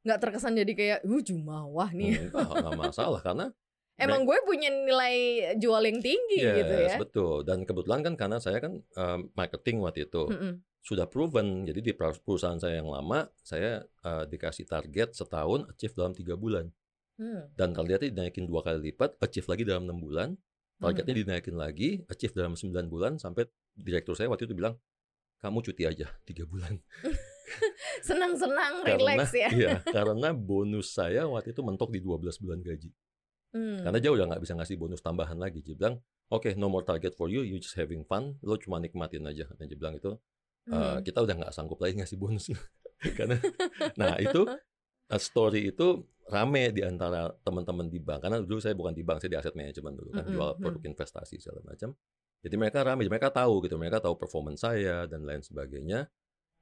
nggak 0.06 0.20
terkesan 0.22 0.54
jadi 0.54 0.72
kayak 0.76 1.00
uh 1.02 1.22
jumawah 1.24 1.88
nih. 1.90 2.30
Nggak 2.30 2.76
masalah 2.76 3.22
karena 3.24 3.48
Emang 3.96 4.28
gue 4.28 4.36
punya 4.44 4.68
nilai 4.68 5.16
jual 5.56 5.80
yang 5.80 6.04
tinggi 6.04 6.36
gitu 6.44 6.68
yes, 6.68 6.94
ya. 6.94 6.98
betul. 7.00 7.40
Dan 7.48 7.64
kebetulan 7.64 8.04
kan 8.04 8.14
karena 8.20 8.36
saya 8.36 8.60
kan 8.60 8.84
um, 8.92 9.32
marketing 9.32 9.80
waktu 9.80 10.04
itu 10.04 10.28
Mm-mm. 10.28 10.60
Sudah 10.86 11.10
proven. 11.10 11.66
Jadi 11.66 11.90
di 11.90 11.92
perusahaan 11.92 12.62
saya 12.62 12.78
yang 12.78 12.86
lama 12.86 13.26
saya 13.42 13.82
uh, 14.06 14.22
dikasih 14.22 14.70
target 14.70 15.18
setahun 15.18 15.66
achieve 15.66 15.98
dalam 15.98 16.14
tiga 16.14 16.38
bulan. 16.38 16.70
Hmm. 17.16 17.48
dan 17.56 17.72
targetnya 17.72 18.12
dinaikin 18.12 18.44
dua 18.44 18.60
kali 18.60 18.92
lipat, 18.92 19.16
achieve 19.24 19.48
lagi 19.48 19.64
dalam 19.64 19.88
enam 19.88 20.04
bulan, 20.04 20.36
targetnya 20.76 21.14
dinaikin 21.24 21.56
lagi, 21.56 22.04
achieve 22.12 22.36
dalam 22.36 22.52
9 22.52 22.92
bulan, 22.92 23.16
sampai 23.16 23.48
direktur 23.72 24.12
saya 24.12 24.28
waktu 24.28 24.44
itu 24.44 24.52
bilang, 24.52 24.76
kamu 25.40 25.64
cuti 25.64 25.88
aja 25.88 26.08
tiga 26.28 26.44
bulan. 26.44 26.76
Senang-senang, 28.08 28.84
relax 28.84 29.32
ya. 29.32 29.48
iya, 29.56 29.80
karena 29.80 30.36
bonus 30.36 30.92
saya 30.92 31.24
waktu 31.24 31.56
itu 31.56 31.62
mentok 31.64 31.88
di 31.92 32.04
12 32.04 32.42
bulan 32.42 32.60
gaji. 32.60 32.90
Hmm. 33.56 33.80
Karena 33.80 33.98
dia 34.02 34.12
udah 34.12 34.24
nggak 34.28 34.42
bisa 34.44 34.52
ngasih 34.52 34.76
bonus 34.76 35.00
tambahan 35.00 35.40
lagi. 35.40 35.64
Dia 35.64 35.72
bilang, 35.72 35.96
oke, 36.28 36.52
no 36.60 36.68
more 36.68 36.84
target 36.84 37.16
for 37.16 37.32
you, 37.32 37.40
you 37.40 37.56
just 37.56 37.78
having 37.78 38.04
fun, 38.04 38.36
lo 38.44 38.60
cuma 38.60 38.76
nikmatin 38.76 39.24
aja. 39.24 39.48
Dan 39.56 39.72
dia 39.72 39.78
bilang 39.78 39.96
itu, 39.96 40.12
"Eh, 40.66 40.74
Hmm. 40.74 40.98
kita 41.06 41.22
udah 41.22 41.34
nggak 41.38 41.52
sanggup 41.54 41.78
lagi 41.78 41.94
ngasih 41.98 42.18
bonus. 42.18 42.50
karena, 43.18 43.38
nah 43.94 44.18
itu 44.18 44.42
uh, 44.46 45.20
story 45.20 45.70
itu 45.70 46.02
rame 46.26 46.74
di 46.74 46.82
antara 46.82 47.30
teman-teman 47.46 47.86
di 47.86 48.02
bank. 48.02 48.26
Karena 48.26 48.42
dulu 48.42 48.58
saya 48.58 48.74
bukan 48.74 48.90
di 48.90 49.06
bank, 49.06 49.22
saya 49.22 49.30
di 49.30 49.38
aset 49.38 49.54
manajemen 49.54 49.94
dulu 49.94 50.10
kan, 50.10 50.24
Mm-mm, 50.26 50.34
jual 50.34 50.50
mm. 50.58 50.60
produk 50.62 50.82
investasi 50.90 51.38
segala 51.38 51.62
macam. 51.62 51.94
Jadi 52.42 52.54
mereka 52.58 52.82
rame, 52.82 53.06
mereka 53.06 53.30
tahu 53.30 53.62
gitu, 53.62 53.78
mereka 53.78 54.02
tahu 54.02 54.18
performance 54.18 54.66
saya 54.66 55.06
dan 55.06 55.22
lain 55.22 55.42
sebagainya. 55.42 56.10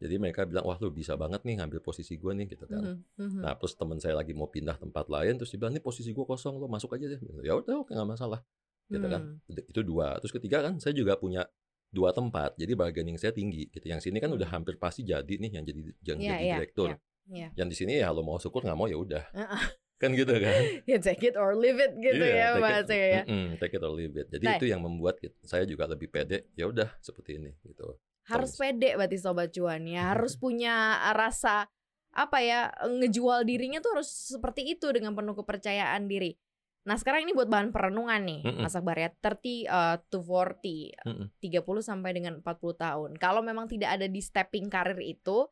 Jadi 0.05 0.21
mereka 0.21 0.45
bilang, 0.45 0.69
wah 0.69 0.77
lu 0.77 0.91
bisa 0.93 1.17
banget 1.17 1.41
nih 1.47 1.63
ngambil 1.63 1.81
posisi 1.81 2.19
gue 2.21 2.33
nih 2.35 2.47
gitu 2.51 2.69
kan. 2.69 3.01
Mhm. 3.17 3.41
Nah 3.41 3.57
terus 3.57 3.73
teman 3.79 3.97
saya 4.03 4.19
lagi 4.21 4.37
mau 4.37 4.51
pindah 4.51 4.77
tempat 4.77 5.09
lain, 5.09 5.41
terus 5.41 5.49
dia 5.55 5.59
bilang, 5.61 5.73
ini 5.73 5.81
posisi 5.81 6.13
gue 6.13 6.27
kosong, 6.27 6.61
lo 6.61 6.69
masuk 6.69 6.93
aja 6.99 7.09
deh. 7.09 7.21
Ya 7.41 7.57
udah, 7.57 7.81
oke 7.81 7.95
nggak 7.95 8.11
masalah. 8.11 8.45
Gitu 8.91 9.07
kan. 9.07 9.41
Hmm. 9.41 9.71
Itu 9.71 9.81
dua. 9.81 10.21
Terus 10.21 10.33
ketiga 10.35 10.61
kan, 10.61 10.77
saya 10.77 10.93
juga 10.93 11.17
punya 11.17 11.49
dua 11.95 12.11
tempat, 12.11 12.53
jadi 12.55 12.75
bargaining 12.75 13.15
saya 13.15 13.31
tinggi. 13.31 13.71
Gitu. 13.71 13.87
Yang 13.87 14.05
sini 14.05 14.19
kan 14.19 14.29
udah 14.29 14.45
Hmm. 14.45 14.57
hampir 14.61 14.75
pasti 14.77 15.01
jadi 15.01 15.31
nih 15.31 15.51
yang 15.53 15.65
jadi 15.65 15.81
yang 16.05 16.19
Iya, 16.19 16.29
jadi 16.29 16.43
iya, 16.43 16.55
direktur. 16.57 16.89
iya. 16.91 16.99
Iya. 17.25 17.49
Yang 17.57 17.69
di 17.71 17.77
sini 17.79 17.93
ya 17.97 18.11
lo 18.11 18.21
mau 18.21 18.37
syukur 18.37 18.61
nggak 18.61 18.75
mau 18.75 18.85
ya 18.85 18.97
udah. 18.97 19.25
Kan 19.95 20.11
gitu 20.13 20.35
kan. 20.35 20.61
Ya 20.91 20.99
take 20.99 21.23
it 21.25 21.35
or 21.35 21.55
leave 21.55 21.79
it 21.79 21.95
gitu 21.97 22.19
Iya, 22.21 22.35
ya 22.53 22.61
bahasanya 22.61 23.09
ya. 23.09 23.23
mm-mm, 23.25 23.47
take 23.57 23.73
it 23.73 23.81
or 23.81 23.89
leave 23.91 24.13
it. 24.13 24.27
Jadi 24.29 24.45
Nah. 24.45 24.57
itu 24.59 24.67
yang 24.67 24.83
membuat 24.83 25.17
kit- 25.17 25.39
saya 25.41 25.63
juga 25.63 25.87
lebih 25.87 26.11
pede. 26.11 26.51
Ya 26.53 26.67
udah 26.67 26.91
seperti 26.99 27.39
ini 27.39 27.55
gitu. 27.63 27.95
Harus 28.25 28.53
Terus. 28.53 28.61
pede 28.61 28.91
berarti 28.93 29.17
sobat 29.17 29.49
cuan 29.51 29.87
ya. 29.87 30.03
Harus 30.13 30.35
punya 30.35 30.75
rasa 31.15 31.71
apa 32.11 32.39
ya 32.39 32.69
ngejual 32.81 33.43
dirinya 33.43 33.79
tuh 33.79 33.99
harus 33.99 34.07
seperti 34.07 34.63
itu 34.69 34.87
dengan 34.91 35.15
penuh 35.15 35.35
kepercayaan 35.35 36.07
diri. 36.07 36.39
Nah 36.85 37.01
sekarang 37.01 37.25
ini 37.25 37.33
buat 37.33 37.49
bahan 37.49 37.73
perenungan 37.73 38.21
nih 38.29 38.41
Mm-mm. 38.45 38.63
Mas 38.69 38.77
Akbar 38.77 39.01
ya 39.01 39.09
30 39.09 39.65
uh, 39.73 39.97
to 40.13 40.21
40 40.21 40.93
Mm-mm. 41.09 41.27
30 41.41 41.65
sampai 41.81 42.11
dengan 42.13 42.45
40 42.45 42.45
tahun 42.77 43.11
Kalau 43.17 43.41
memang 43.41 43.65
tidak 43.65 43.97
ada 43.97 44.05
di 44.05 44.21
stepping 44.21 44.69
karir 44.69 45.01
itu 45.01 45.49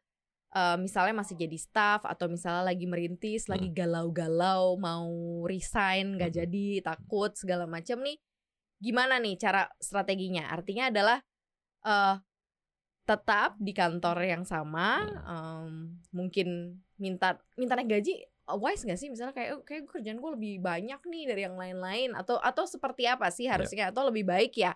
uh, 0.53 0.77
Misalnya 0.77 1.25
masih 1.25 1.41
jadi 1.41 1.57
staff 1.57 2.05
Atau 2.05 2.29
misalnya 2.29 2.69
lagi 2.69 2.85
merintis 2.85 3.49
Lagi 3.49 3.73
galau-galau 3.73 4.77
Mau 4.77 5.09
resign 5.49 6.21
Gak 6.21 6.37
Mm-mm. 6.37 6.41
jadi 6.45 6.67
Takut 6.85 7.33
segala 7.33 7.65
macam 7.65 8.05
nih 8.05 8.21
Gimana 8.77 9.17
nih 9.17 9.41
cara 9.41 9.73
strateginya 9.81 10.53
Artinya 10.53 10.93
adalah 10.93 11.17
uh, 11.89 12.21
Tetap 13.09 13.57
di 13.57 13.73
kantor 13.73 14.21
yang 14.21 14.45
sama 14.45 15.01
um, 15.25 15.97
Mungkin 16.13 16.77
minta 17.01 17.41
minta 17.57 17.75
naik 17.75 17.89
gaji 17.89 18.32
wise 18.49 18.83
gak 18.83 18.99
sih 18.99 19.09
misalnya 19.09 19.33
kayak 19.33 19.51
"Oh, 19.55 19.63
kayak 19.63 19.87
kerjaan 19.87 20.19
gue 20.19 20.31
lebih 20.35 20.55
banyak 20.59 21.01
nih 21.07 21.25
dari 21.31 21.43
yang 21.47 21.55
lain-lain 21.55 22.11
atau 22.19 22.37
atau 22.43 22.67
seperti 22.67 23.07
apa 23.07 23.31
sih 23.31 23.47
harusnya 23.47 23.95
atau 23.95 24.11
lebih 24.11 24.27
baik 24.27 24.59
ya 24.59 24.75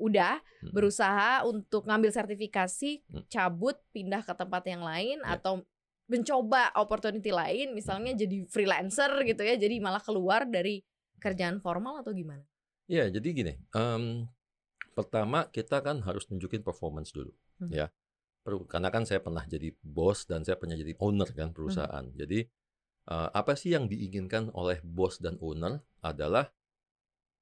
udah 0.00 0.40
Mm-mm. 0.64 0.72
berusaha 0.72 1.44
untuk 1.44 1.84
ngambil 1.84 2.08
sertifikasi, 2.08 3.04
Mm. 3.04 3.24
cabut, 3.28 3.76
pindah 3.92 4.24
ke 4.24 4.32
tempat 4.32 4.64
yang 4.64 4.80
lain 4.80 5.20
Ya. 5.20 5.36
atau 5.36 5.60
mencoba 6.08 6.72
opportunity 6.74 7.28
lain, 7.28 7.76
misalnya 7.76 8.16
jadi 8.16 8.48
freelancer 8.48 9.12
gitu 9.28 9.44
ya, 9.44 9.60
jadi 9.60 9.76
malah 9.78 10.00
keluar 10.00 10.48
dari 10.48 10.80
kerjaan 11.20 11.60
formal 11.60 12.00
atau 12.00 12.16
gimana? 12.16 12.42
Iya, 12.88 13.12
jadi 13.12 13.28
gini, 13.30 13.54
em, 13.76 14.24
pertama 14.96 15.46
kita 15.52 15.84
kan 15.84 16.00
harus 16.02 16.26
nunjukin 16.32 16.64
performance 16.64 17.12
dulu, 17.12 17.30
Hmm. 17.60 17.68
ya. 17.70 17.86
Perlu, 18.40 18.64
karena 18.64 18.88
kan 18.88 19.04
saya 19.04 19.20
pernah 19.20 19.44
jadi 19.44 19.76
bos 19.84 20.24
dan 20.24 20.42
saya 20.48 20.56
pernah 20.56 20.74
jadi 20.80 20.96
owner 20.96 21.28
kan 21.36 21.52
perusahaan. 21.52 22.08
Jadi 22.16 22.48
eh, 23.10 23.28
apa 23.34 23.52
sih 23.58 23.74
yang 23.74 23.86
diinginkan 23.90 24.50
oleh 24.54 24.78
bos 24.82 25.18
dan 25.18 25.36
owner 25.42 25.82
adalah 26.00 26.48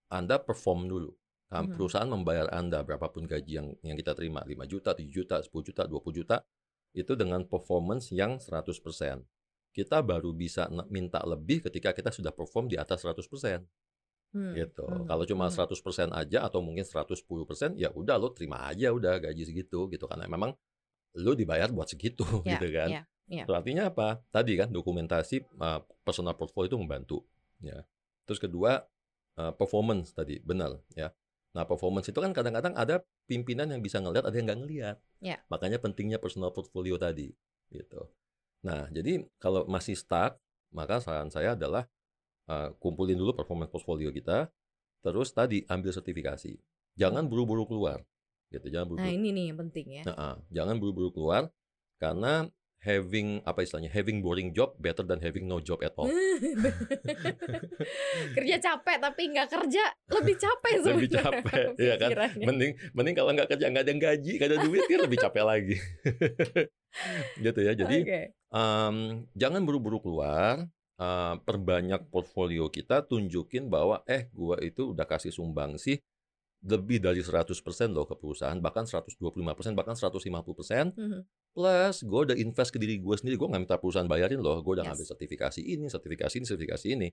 Anda 0.09 0.41
perform 0.41 0.89
dulu. 0.89 1.11
Nah. 1.53 1.65
Perusahaan 1.65 2.09
membayar 2.09 2.49
Anda 2.53 2.85
berapapun 2.85 3.25
gaji 3.25 3.53
yang 3.57 3.69
yang 3.81 3.97
kita 3.97 4.13
terima, 4.13 4.45
5 4.45 4.65
juta, 4.69 4.93
7 4.93 5.09
juta, 5.09 5.41
10 5.41 5.65
juta, 5.65 5.83
20 5.89 6.13
juta, 6.13 6.37
itu 6.93 7.13
dengan 7.17 7.45
performance 7.49 8.13
yang 8.13 8.37
100%. 8.41 9.25
Kita 9.73 10.01
baru 10.05 10.33
bisa 10.37 10.69
minta 10.89 11.21
lebih 11.25 11.65
ketika 11.69 11.93
kita 11.97 12.11
sudah 12.13 12.33
perform 12.33 12.69
di 12.69 12.77
atas 12.77 13.05
100% 13.05 13.65
Hmm, 14.29 14.53
gitu. 14.53 14.85
hmm, 14.85 15.09
Kalau 15.09 15.25
cuma 15.25 15.49
hmm. 15.49 15.57
100% 15.57 16.13
aja 16.13 16.45
atau 16.45 16.61
mungkin 16.61 16.85
110%, 16.85 17.73
ya 17.81 17.89
udah 17.89 18.21
lo 18.21 18.29
terima 18.37 18.69
aja 18.69 18.93
udah 18.93 19.17
gaji 19.25 19.49
segitu 19.49 19.89
gitu 19.89 20.05
karena 20.05 20.29
memang 20.29 20.53
lo 21.17 21.33
dibayar 21.33 21.73
buat 21.73 21.89
segitu 21.89 22.25
Ya, 22.45 22.61
gitu 22.61 22.69
kan. 22.77 22.89
ya, 22.93 23.03
ya. 23.29 23.45
So, 23.45 23.55
artinya 23.55 23.93
apa? 23.93 24.25
Tadi 24.33 24.57
kan 24.59 24.73
dokumentasi 24.73 25.45
uh, 25.61 25.81
personal 26.03 26.35
portfolio 26.35 26.75
itu 26.75 26.79
membantu 26.81 27.19
ya. 27.63 27.85
Terus 28.25 28.41
kedua 28.41 28.83
uh, 29.39 29.53
performance 29.55 30.17
tadi 30.17 30.41
benar 30.41 30.81
ya. 30.97 31.13
Nah, 31.57 31.65
performance 31.65 32.13
itu 32.13 32.19
kan 32.21 32.35
kadang-kadang 32.37 32.77
ada 32.77 33.01
pimpinan 33.25 33.73
yang 33.73 33.81
bisa 33.81 33.99
ngelihat, 33.99 34.29
ada 34.29 34.37
yang 34.37 34.47
nggak 34.47 34.61
ngelihat. 34.61 34.97
Ya. 35.25 35.37
Makanya 35.49 35.81
pentingnya 35.81 36.21
personal 36.21 36.53
portfolio 36.53 37.01
tadi 37.01 37.33
gitu. 37.73 38.09
Nah, 38.65 38.89
jadi 38.91 39.25
kalau 39.39 39.65
masih 39.69 39.95
stuck, 39.95 40.37
maka 40.75 41.01
saran 41.01 41.33
saya 41.33 41.55
adalah 41.57 41.89
uh, 42.51 42.75
kumpulin 42.81 43.17
dulu 43.17 43.37
performance 43.37 43.71
portfolio 43.71 44.11
kita, 44.13 44.51
terus 45.05 45.31
tadi 45.33 45.65
ambil 45.69 45.95
sertifikasi. 45.95 46.59
Jangan 46.99 47.31
buru-buru 47.31 47.65
keluar, 47.69 48.03
gitu. 48.51 48.67
Jangan 48.69 48.87
buru-buru. 48.91 49.07
Nah 49.07 49.15
ini 49.15 49.29
nih 49.31 49.45
yang 49.55 49.59
penting 49.63 49.87
ya. 50.01 50.03
Nah, 50.09 50.17
ah, 50.19 50.37
jangan 50.51 50.77
buru-buru 50.83 51.15
keluar 51.15 51.49
karena 52.03 52.51
having 52.79 53.43
apa 53.43 53.67
istilahnya 53.67 53.91
having 53.91 54.23
boring 54.23 54.55
job 54.55 54.79
better 54.79 55.03
than 55.03 55.19
having 55.19 55.51
no 55.51 55.59
job 55.59 55.83
at 55.83 55.91
all. 55.99 56.07
kerja 58.39 58.57
capek 58.63 58.97
tapi 59.03 59.23
nggak 59.35 59.49
kerja 59.51 59.85
lebih 60.15 60.37
capek 60.39 60.73
sebenarnya. 60.79 60.99
Lebih 61.03 61.11
capek, 61.19 61.65
iya 61.85 61.95
kan? 61.99 62.11
Mending 62.39 62.73
mending 62.95 63.15
kalau 63.19 63.31
nggak 63.35 63.49
kerja 63.51 63.67
nggak 63.67 63.83
ada 63.83 63.91
yang 63.91 64.03
gaji, 64.03 64.33
nggak 64.39 64.49
ada 64.55 64.59
duit 64.63 64.83
kan 64.87 65.01
lebih 65.03 65.19
capek 65.19 65.45
lagi. 65.45 65.77
gitu 67.45 67.61
ya. 67.61 67.73
Jadi 67.75 67.99
Oke. 68.07 68.21
em, 68.35 68.97
jangan 69.35 69.63
buru-buru 69.67 69.99
keluar. 70.03 70.67
eh, 70.99 71.35
perbanyak 71.47 72.11
portfolio 72.11 72.67
kita 72.67 73.07
tunjukin 73.07 73.71
bahwa 73.71 74.03
eh 74.03 74.27
gua 74.35 74.59
itu 74.59 74.91
udah 74.99 75.07
kasih 75.07 75.31
sumbang 75.31 75.79
sih 75.79 76.03
lebih 76.67 76.99
dari 76.99 77.23
100% 77.23 77.95
loh 77.95 78.03
ke 78.09 78.19
perusahaan 78.19 78.59
bahkan 78.59 78.83
125% 78.83 79.75
bahkan 79.79 79.95
150% 79.95 80.95
Mhm. 80.99 81.23
Plus, 81.55 82.07
gue 82.07 82.21
udah 82.31 82.37
invest 82.39 82.71
ke 82.71 82.79
diri 82.79 83.03
gue 83.03 83.15
sendiri. 83.19 83.35
Gue 83.35 83.51
nggak 83.51 83.63
minta 83.67 83.77
perusahaan 83.83 84.07
bayarin 84.07 84.39
loh. 84.39 84.63
Gue 84.63 84.79
udah 84.79 84.87
Yes. 84.87 84.95
ngambil 84.95 85.07
sertifikasi 85.11 85.61
ini, 85.65 85.87
sertifikasi 85.91 86.35
ini, 86.39 86.47
sertifikasi 86.47 86.87
ini. 86.95 87.09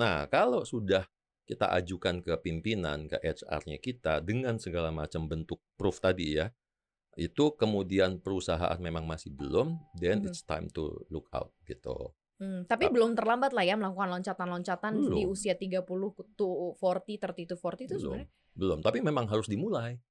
Nah, 0.00 0.24
kalau 0.32 0.64
sudah 0.64 1.04
kita 1.44 1.68
ajukan 1.68 2.24
ke 2.24 2.32
pimpinan, 2.40 3.04
ke 3.12 3.20
HR-nya 3.20 3.76
kita 3.76 4.24
dengan 4.24 4.56
segala 4.56 4.88
macam 4.88 5.28
bentuk 5.28 5.60
proof 5.76 6.00
tadi 6.00 6.40
ya, 6.40 6.48
itu 7.20 7.52
kemudian 7.60 8.24
perusahaan 8.24 8.78
memang 8.80 9.04
masih 9.04 9.36
belum, 9.36 9.76
then 10.00 10.24
Mhm. 10.24 10.32
it's 10.32 10.40
time 10.40 10.72
to 10.72 11.04
look 11.12 11.28
out 11.36 11.52
gitu. 11.68 12.16
Hmm, 12.34 12.66
tapi 12.66 12.90
Tap- 12.90 12.94
belum 12.98 13.14
terlambat 13.14 13.54
lah 13.54 13.62
ya 13.62 13.78
melakukan 13.78 14.10
loncatan-loncatan 14.18 14.92
di 15.06 15.22
usia 15.22 15.54
30 15.54 15.86
to 16.34 16.74
40, 16.82 17.18
30 17.22 17.46
to 17.46 17.54
40 17.54 17.86
itu 17.86 17.94
Belum, 17.94 18.02
sebenarnya. 18.18 18.28
belum. 18.58 18.78
Tapi 18.82 18.98
memang 19.00 19.24
harus 19.30 19.46
dimulai. 19.46 20.02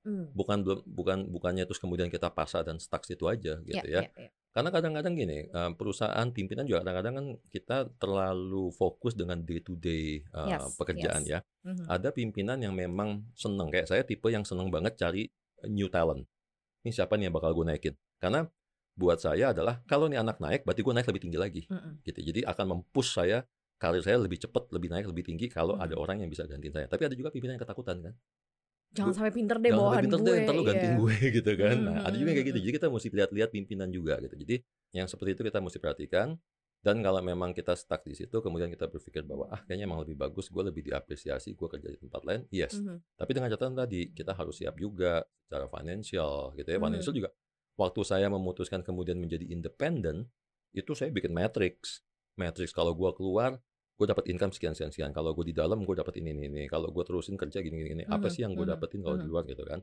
Hmm. 0.00 0.32
Bukan 0.32 0.64
belum, 0.64 0.80
bukan 0.88 1.18
bukannya 1.28 1.64
terus 1.64 1.80
kemudian 1.80 2.08
kita 2.08 2.32
pasrah 2.32 2.64
dan 2.64 2.80
stuck 2.80 3.04
situ 3.04 3.28
aja 3.28 3.60
gitu 3.60 3.84
ya. 3.88 4.04
ya, 4.04 4.12
ya. 4.12 4.28
Karena 4.50 4.72
kadang-kadang 4.74 5.14
gini, 5.14 5.46
eh, 5.46 5.70
perusahaan 5.78 6.26
pimpinan 6.34 6.66
juga 6.66 6.82
kadang-kadang 6.82 7.14
kan 7.16 7.26
kita 7.48 7.76
terlalu 8.02 8.72
fokus 8.74 9.14
dengan 9.14 9.40
day 9.40 9.60
to 9.62 9.76
day 9.76 10.20
eh, 10.24 10.48
Yes, 10.50 10.74
pekerjaan 10.74 11.22
yes. 11.22 11.32
ya. 11.32 11.38
Mhm. 11.64 11.84
Ada 11.86 12.08
pimpinan 12.10 12.58
yang 12.60 12.74
memang 12.74 13.28
seneng 13.32 13.68
kayak 13.70 13.86
saya 13.88 14.02
tipe 14.02 14.26
yang 14.28 14.42
seneng 14.42 14.68
banget 14.68 14.96
cari 14.98 15.28
new 15.68 15.86
talent. 15.88 16.24
Ini 16.82 16.90
siapa 16.90 17.14
nih 17.14 17.28
yang 17.28 17.36
bakal 17.36 17.52
gue 17.52 17.64
naikin? 17.68 17.94
Karena 18.18 18.48
buat 18.94 19.18
saya 19.18 19.50
adalah 19.52 19.80
kalau 19.84 20.06
nih 20.06 20.20
anak 20.20 20.38
naik, 20.38 20.60
berarti 20.62 20.82
gue 20.82 20.94
naik 20.94 21.08
lebih 21.08 21.22
tinggi 21.22 21.38
lagi. 21.40 21.62
Mm-mm. 21.66 22.04
Gitu. 22.04 22.20
Jadi 22.20 22.40
akan 22.44 22.66
mempush 22.76 23.16
saya 23.16 23.42
karir 23.80 24.04
saya 24.04 24.20
lebih 24.20 24.36
cepat, 24.36 24.68
lebih 24.70 24.92
naik, 24.92 25.08
lebih 25.08 25.24
tinggi 25.24 25.48
kalau 25.48 25.72
Hmm. 25.76 25.84
ada 25.88 25.96
orang 25.96 26.20
yang 26.20 26.28
bisa 26.28 26.44
gantiin 26.44 26.68
saya. 26.70 26.84
Tapi 26.84 27.08
ada 27.08 27.14
juga 27.16 27.32
pimpinan 27.32 27.56
yang 27.56 27.64
ketakutan 27.64 27.96
kan. 28.04 28.14
Jangan 28.90 29.14
sampai 29.14 29.32
pinter 29.32 29.56
deh 29.56 29.70
Jangan 29.70 29.78
sampai 29.78 29.86
bawahan 29.86 30.02
pinter 30.04 30.18
gue. 30.20 30.26
deh, 30.26 30.36
ntar 30.44 30.54
lu 30.58 30.64
gantiin 30.66 30.90
iya. 30.90 30.98
gue 30.98 31.14
gitu 31.38 31.52
kan. 31.56 31.76
Nah, 31.80 31.94
Hmm, 31.96 32.06
ada 32.10 32.14
juga 32.18 32.28
yang 32.28 32.36
kayak 32.36 32.48
gitu. 32.50 32.58
hmm, 32.58 32.66
Jadi 32.66 32.74
kita 32.76 32.86
mesti 32.90 33.08
lihat-lihat 33.08 33.50
pimpinan 33.54 33.88
juga 33.88 34.14
gitu. 34.18 34.34
Jadi 34.34 34.54
yang 34.92 35.06
seperti 35.06 35.30
itu 35.38 35.42
kita 35.46 35.58
mesti 35.62 35.78
perhatikan. 35.78 36.28
Dan 36.80 37.04
kalau 37.04 37.20
memang 37.20 37.52
kita 37.52 37.76
stuck 37.76 38.00
di 38.02 38.16
situ, 38.16 38.32
kemudian 38.40 38.72
kita 38.72 38.88
berpikir 38.88 39.20
bahwa 39.22 39.52
ah 39.52 39.60
kayaknya 39.62 39.84
emang 39.84 40.00
lebih 40.00 40.16
bagus, 40.16 40.48
gue 40.48 40.64
lebih 40.64 40.88
diapresiasi, 40.88 41.52
gue 41.52 41.68
kerja 41.68 41.92
di 41.92 42.00
tempat 42.00 42.24
lain, 42.24 42.40
yes. 42.48 42.80
Mhm. 42.80 42.96
Tapi 43.20 43.30
dengan 43.36 43.48
catatan 43.52 43.76
tadi 43.76 44.00
kita 44.10 44.32
harus 44.32 44.56
siap 44.56 44.80
juga 44.80 45.20
secara 45.44 45.68
financial 45.68 46.56
gitu 46.56 46.68
ya. 46.68 46.80
Mhm. 46.80 46.84
Financial 46.88 47.12
juga. 47.14 47.28
Waktu 47.80 48.00
saya 48.04 48.28
memutuskan 48.28 48.84
kemudian 48.84 49.16
menjadi 49.16 49.48
independen, 49.48 50.28
itu 50.76 50.92
saya 50.92 51.08
bikin 51.08 51.32
matrix. 51.32 52.04
Matrix 52.36 52.76
kalau 52.76 52.92
gue 52.92 53.10
keluar, 53.16 53.56
gue 53.96 54.06
dapat 54.06 54.28
income 54.28 54.52
sekian 54.52 54.76
sekian 54.76 54.92
sekian. 54.92 55.12
Kalau 55.16 55.32
gue 55.32 55.48
di 55.48 55.54
dalam, 55.56 55.80
gue 55.88 55.96
dapat 55.96 56.20
ini 56.20 56.36
ini 56.36 56.42
ini. 56.52 56.62
Kalau 56.68 56.92
gue 56.92 57.04
terusin 57.08 57.40
kerja 57.40 57.64
gini 57.64 57.76
gini. 57.80 57.88
gini. 57.96 58.04
Apa 58.04 58.28
Mhm, 58.28 58.32
sih 58.36 58.40
yang 58.44 58.52
gue 58.52 58.66
mhm, 58.68 58.72
dapetin 58.76 59.00
kalau 59.00 59.16
di 59.16 59.24
mhm. 59.24 59.32
luar 59.32 59.44
gitu 59.48 59.64
kan? 59.64 59.80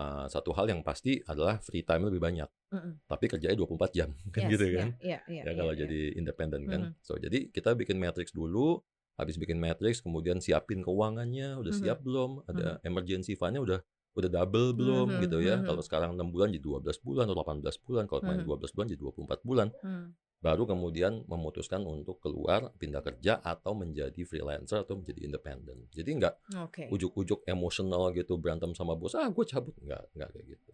Ah, 0.00 0.26
satu 0.30 0.54
hal 0.54 0.70
yang 0.70 0.80
pasti 0.86 1.18
adalah 1.26 1.58
free 1.60 1.82
time 1.82 2.06
lebih 2.08 2.22
banyak. 2.22 2.48
Mm-mm. 2.72 2.94
Tapi 3.10 3.24
kerjanya 3.26 3.58
24 3.58 3.90
jam 3.90 4.08
kan 4.34 4.46
Yes, 4.46 4.50
gitu 4.54 4.66
iya, 4.70 4.78
kan? 4.80 4.88
Iya, 5.02 5.18
iya, 5.28 5.42
ya 5.44 5.50
iya, 5.50 5.58
kalau 5.58 5.72
iya. 5.74 5.80
jadi 5.84 6.00
independen 6.16 6.62
kan. 6.70 6.80
Mhm. 6.88 6.92
So 7.04 7.18
jadi 7.18 7.50
kita 7.50 7.74
bikin 7.74 7.98
matrix 7.98 8.30
dulu, 8.30 8.78
habis 9.18 9.36
bikin 9.36 9.58
matrix 9.58 9.98
kemudian 10.00 10.38
siapin 10.38 10.80
keuangannya, 10.86 11.58
udah 11.58 11.72
Mhm. 11.74 11.80
siap 11.82 11.98
belum? 12.06 12.46
Ada 12.48 12.78
emergency 12.86 13.34
fund-nya 13.34 13.60
udah 13.60 13.80
udah 14.10 14.30
double 14.30 14.74
belum 14.74 15.06
Mhm, 15.16 15.20
gitu 15.22 15.38
ya. 15.38 15.62
mhm. 15.62 15.66
Kalau 15.70 15.82
sekarang 15.82 16.10
6 16.18 16.28
bulan 16.34 16.50
jadi 16.50 16.62
12 16.62 16.98
bulan 16.98 17.30
atau 17.30 17.36
18 17.38 17.76
bulan, 17.78 18.04
kalau 18.10 18.20
kemarin 18.22 18.42
Mhm. 18.42 18.48
12 18.50 18.70
bulan 18.74 18.86
jadi 18.90 19.00
24 19.00 19.40
bulan. 19.46 19.68
Hmm. 19.82 20.06
Baru 20.40 20.64
kemudian 20.64 21.28
memutuskan 21.28 21.84
untuk 21.84 22.16
keluar, 22.18 22.72
pindah 22.80 23.04
kerja 23.04 23.44
atau 23.44 23.76
menjadi 23.76 24.16
freelancer 24.24 24.88
atau 24.88 24.96
menjadi 24.96 25.20
independen. 25.28 25.84
Jadi 25.92 26.10
nggak 26.16 26.34
Oke. 26.64 26.88
ujuk-ujuk 26.88 27.44
emosional 27.44 28.08
gitu 28.16 28.40
berantem 28.40 28.72
sama 28.72 28.96
bos, 28.96 29.12
ah 29.14 29.28
gue 29.28 29.44
cabut 29.44 29.76
nggak 29.76 30.16
nggak 30.16 30.28
kayak 30.32 30.46
gitu. 30.56 30.72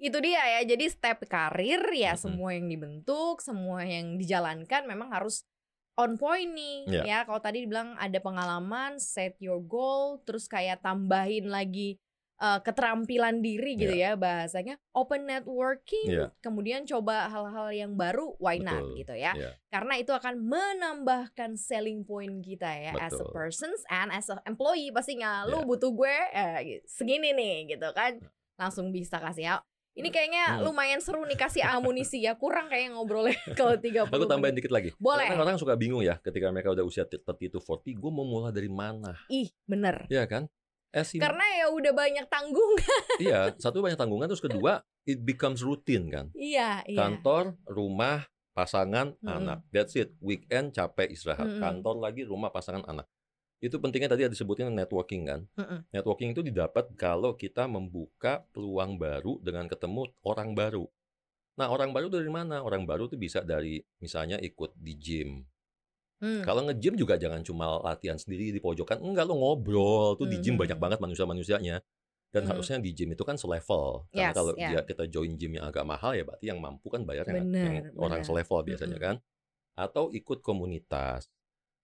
Itu 0.00 0.16
dia 0.22 0.40
ya. 0.56 0.60
Jadi 0.62 0.86
step 0.88 1.26
karir 1.26 1.82
ya 1.92 2.14
Mm-mm. 2.14 2.22
semua 2.22 2.54
yang 2.54 2.70
dibentuk, 2.70 3.42
semua 3.42 3.82
yang 3.82 4.14
dijalankan 4.16 4.86
memang 4.86 5.10
harus 5.10 5.42
on 5.98 6.14
point 6.16 6.48
nih. 6.54 6.88
Iya. 6.88 7.02
Ya, 7.04 7.18
kalau 7.28 7.42
tadi 7.42 7.66
dibilang 7.66 7.98
ada 7.98 8.16
pengalaman, 8.22 8.96
set 9.02 9.36
your 9.42 9.60
goal, 9.60 10.22
terus 10.24 10.46
kayak 10.48 10.80
tambahin 10.80 11.50
lagi 11.50 11.98
eh, 12.40 12.60
keterampilan 12.60 13.38
diri 13.38 13.76
gitu 13.76 13.92
ya 13.92 14.16
bahasanya, 14.16 14.80
open 14.90 15.24
networking, 15.24 16.08
Iya. 16.08 16.26
kemudian 16.40 16.82
coba 16.82 17.28
hal-hal 17.28 17.68
yang 17.70 17.92
baru, 17.94 18.32
why 18.36 18.56
not 18.56 18.80
Betul. 18.80 18.96
gitu 18.96 19.14
ya. 19.14 19.32
Iya. 19.32 19.50
Karena 19.68 19.94
itu 19.94 20.10
akan 20.10 20.34
menambahkan 20.40 21.54
selling 21.54 22.00
point 22.02 22.40
kita 22.40 22.64
ya 22.66 22.96
as 22.98 23.12
a 23.12 23.20
Betul. 23.20 23.30
person 23.30 23.70
and 23.88 24.10
as 24.10 24.26
a 24.26 24.40
employee 24.44 24.88
pastinya 24.88 25.44
lu 25.44 25.60
Iya. 25.60 25.68
butuh 25.68 25.90
gue 25.90 26.14
eh, 26.32 26.58
segini 26.84 27.30
nih 27.30 27.56
gitu 27.70 27.92
kan 27.92 28.16
langsung 28.56 28.88
bisa 28.88 29.16
kasih 29.16 29.44
ya 29.46 29.54
ini 29.92 30.08
kayaknya 30.08 30.56
Hmm. 30.56 30.64
lumayan 30.64 30.98
seru 30.98 31.20
nih 31.22 31.34
kasih 31.34 31.60
amunisi 31.62 32.22
ya 32.22 32.32
kurang 32.34 32.68
kayak 32.68 32.94
ngobrolnya 32.94 33.34
kalau 33.58 33.74
30 33.74 34.06
Aku 34.08 34.24
tambahin 34.24 34.54
menit. 34.54 34.62
dikit 34.62 34.72
lagi. 34.72 34.90
Boleh. 34.96 35.26
Karena 35.26 35.44
orang 35.44 35.58
suka 35.58 35.74
bingung 35.74 36.00
ya 36.00 36.16
ketika 36.16 36.48
mereka 36.48 36.70
udah 36.70 36.82
usia 36.82 37.04
30 37.04 37.20
to 37.50 37.58
40, 37.58 37.92
gue 37.92 38.10
mau 38.10 38.22
mulai 38.22 38.48
dari 38.48 38.70
mana? 38.70 39.12
ih 39.28 39.50
bener 39.64 40.06
Iya 40.06 40.24
kan? 40.24 40.46
Eh, 40.90 41.06
sim- 41.06 41.22
karena 41.22 41.42
ya 41.54 41.66
udah 41.70 41.92
banyak 41.94 42.26
tanggung 42.26 42.74
iya, 43.22 43.54
satu 43.56 43.78
banyak 43.78 43.94
tanggungan, 43.94 44.26
terus 44.26 44.42
kedua 44.42 44.82
it 45.06 45.22
becomes 45.22 45.62
routine 45.62 46.10
kan. 46.10 46.26
iya 46.34 46.82
iya 46.82 46.98
Kantor, 46.98 47.54
rumah, 47.64 48.26
pasangan, 48.50 49.14
Mm-mm. 49.18 49.30
anak. 49.30 49.58
That's 49.70 49.94
it. 49.94 50.12
Weekend 50.18 50.74
capek 50.74 51.14
istirahat. 51.14 51.46
Mm-mm. 51.46 51.62
Kantor 51.62 52.02
lagi, 52.02 52.26
rumah, 52.26 52.50
pasangan, 52.50 52.82
anak. 52.84 53.06
Itu 53.60 53.78
pentingnya 53.78 54.10
tadi 54.10 54.26
ada 54.26 54.32
disebutin 54.32 54.72
networking 54.72 55.22
kan. 55.30 55.40
Mm-mm. 55.54 55.86
Networking 55.94 56.34
itu 56.34 56.42
didapat 56.42 56.90
kalau 56.98 57.38
kita 57.38 57.70
membuka 57.70 58.42
peluang 58.50 58.98
baru 58.98 59.38
dengan 59.40 59.70
ketemu 59.70 60.10
orang 60.26 60.58
baru. 60.58 60.84
Nah, 61.54 61.68
orang 61.68 61.92
baru 61.92 62.08
dari 62.08 62.28
mana? 62.32 62.64
Orang 62.64 62.88
baru 62.88 63.06
itu 63.06 63.20
bisa 63.20 63.44
dari 63.44 63.78
misalnya 64.00 64.40
ikut 64.40 64.74
di 64.74 64.94
gym. 64.96 65.44
Hmm. 66.20 66.44
Kalau 66.44 66.60
nge-gym 66.68 66.94
juga 67.00 67.16
jangan 67.16 67.40
cuma 67.40 67.80
latihan 67.80 68.16
sendiri 68.20 68.52
di 68.52 68.60
pojokan. 68.60 69.00
Enggak 69.00 69.24
lo 69.28 69.34
ngobrol 69.40 70.20
tuh 70.20 70.28
di 70.28 70.36
gym 70.40 70.56
Mhm. 70.56 70.60
banyak 70.60 70.78
banget 70.80 70.98
manusia-manusianya. 71.00 71.80
Dan 72.30 72.44
Mhm. 72.46 72.50
harusnya 72.52 72.76
di 72.78 72.92
gym 72.94 73.10
itu 73.16 73.24
kan 73.24 73.36
selevel. 73.40 74.04
Karena 74.12 74.30
Yes, 74.30 74.36
kalau 74.36 74.52
dia 74.54 74.80
kita 74.84 75.04
join 75.08 75.32
gym 75.40 75.56
yang 75.58 75.66
agak 75.66 75.82
mahal 75.88 76.12
ya 76.14 76.22
berarti 76.28 76.46
yang 76.52 76.60
mampu 76.60 76.86
kan 76.92 77.02
bayar 77.08 77.24
yang, 77.26 77.40
Benar, 77.48 77.72
yang 77.72 77.76
orang 77.98 78.20
benar. 78.20 78.28
selevel 78.28 78.60
biasanya 78.68 78.98
Mm-mm. 79.00 79.00
kan. 79.00 79.16
Atau 79.76 80.12
ikut 80.12 80.40
komunitas. 80.44 81.28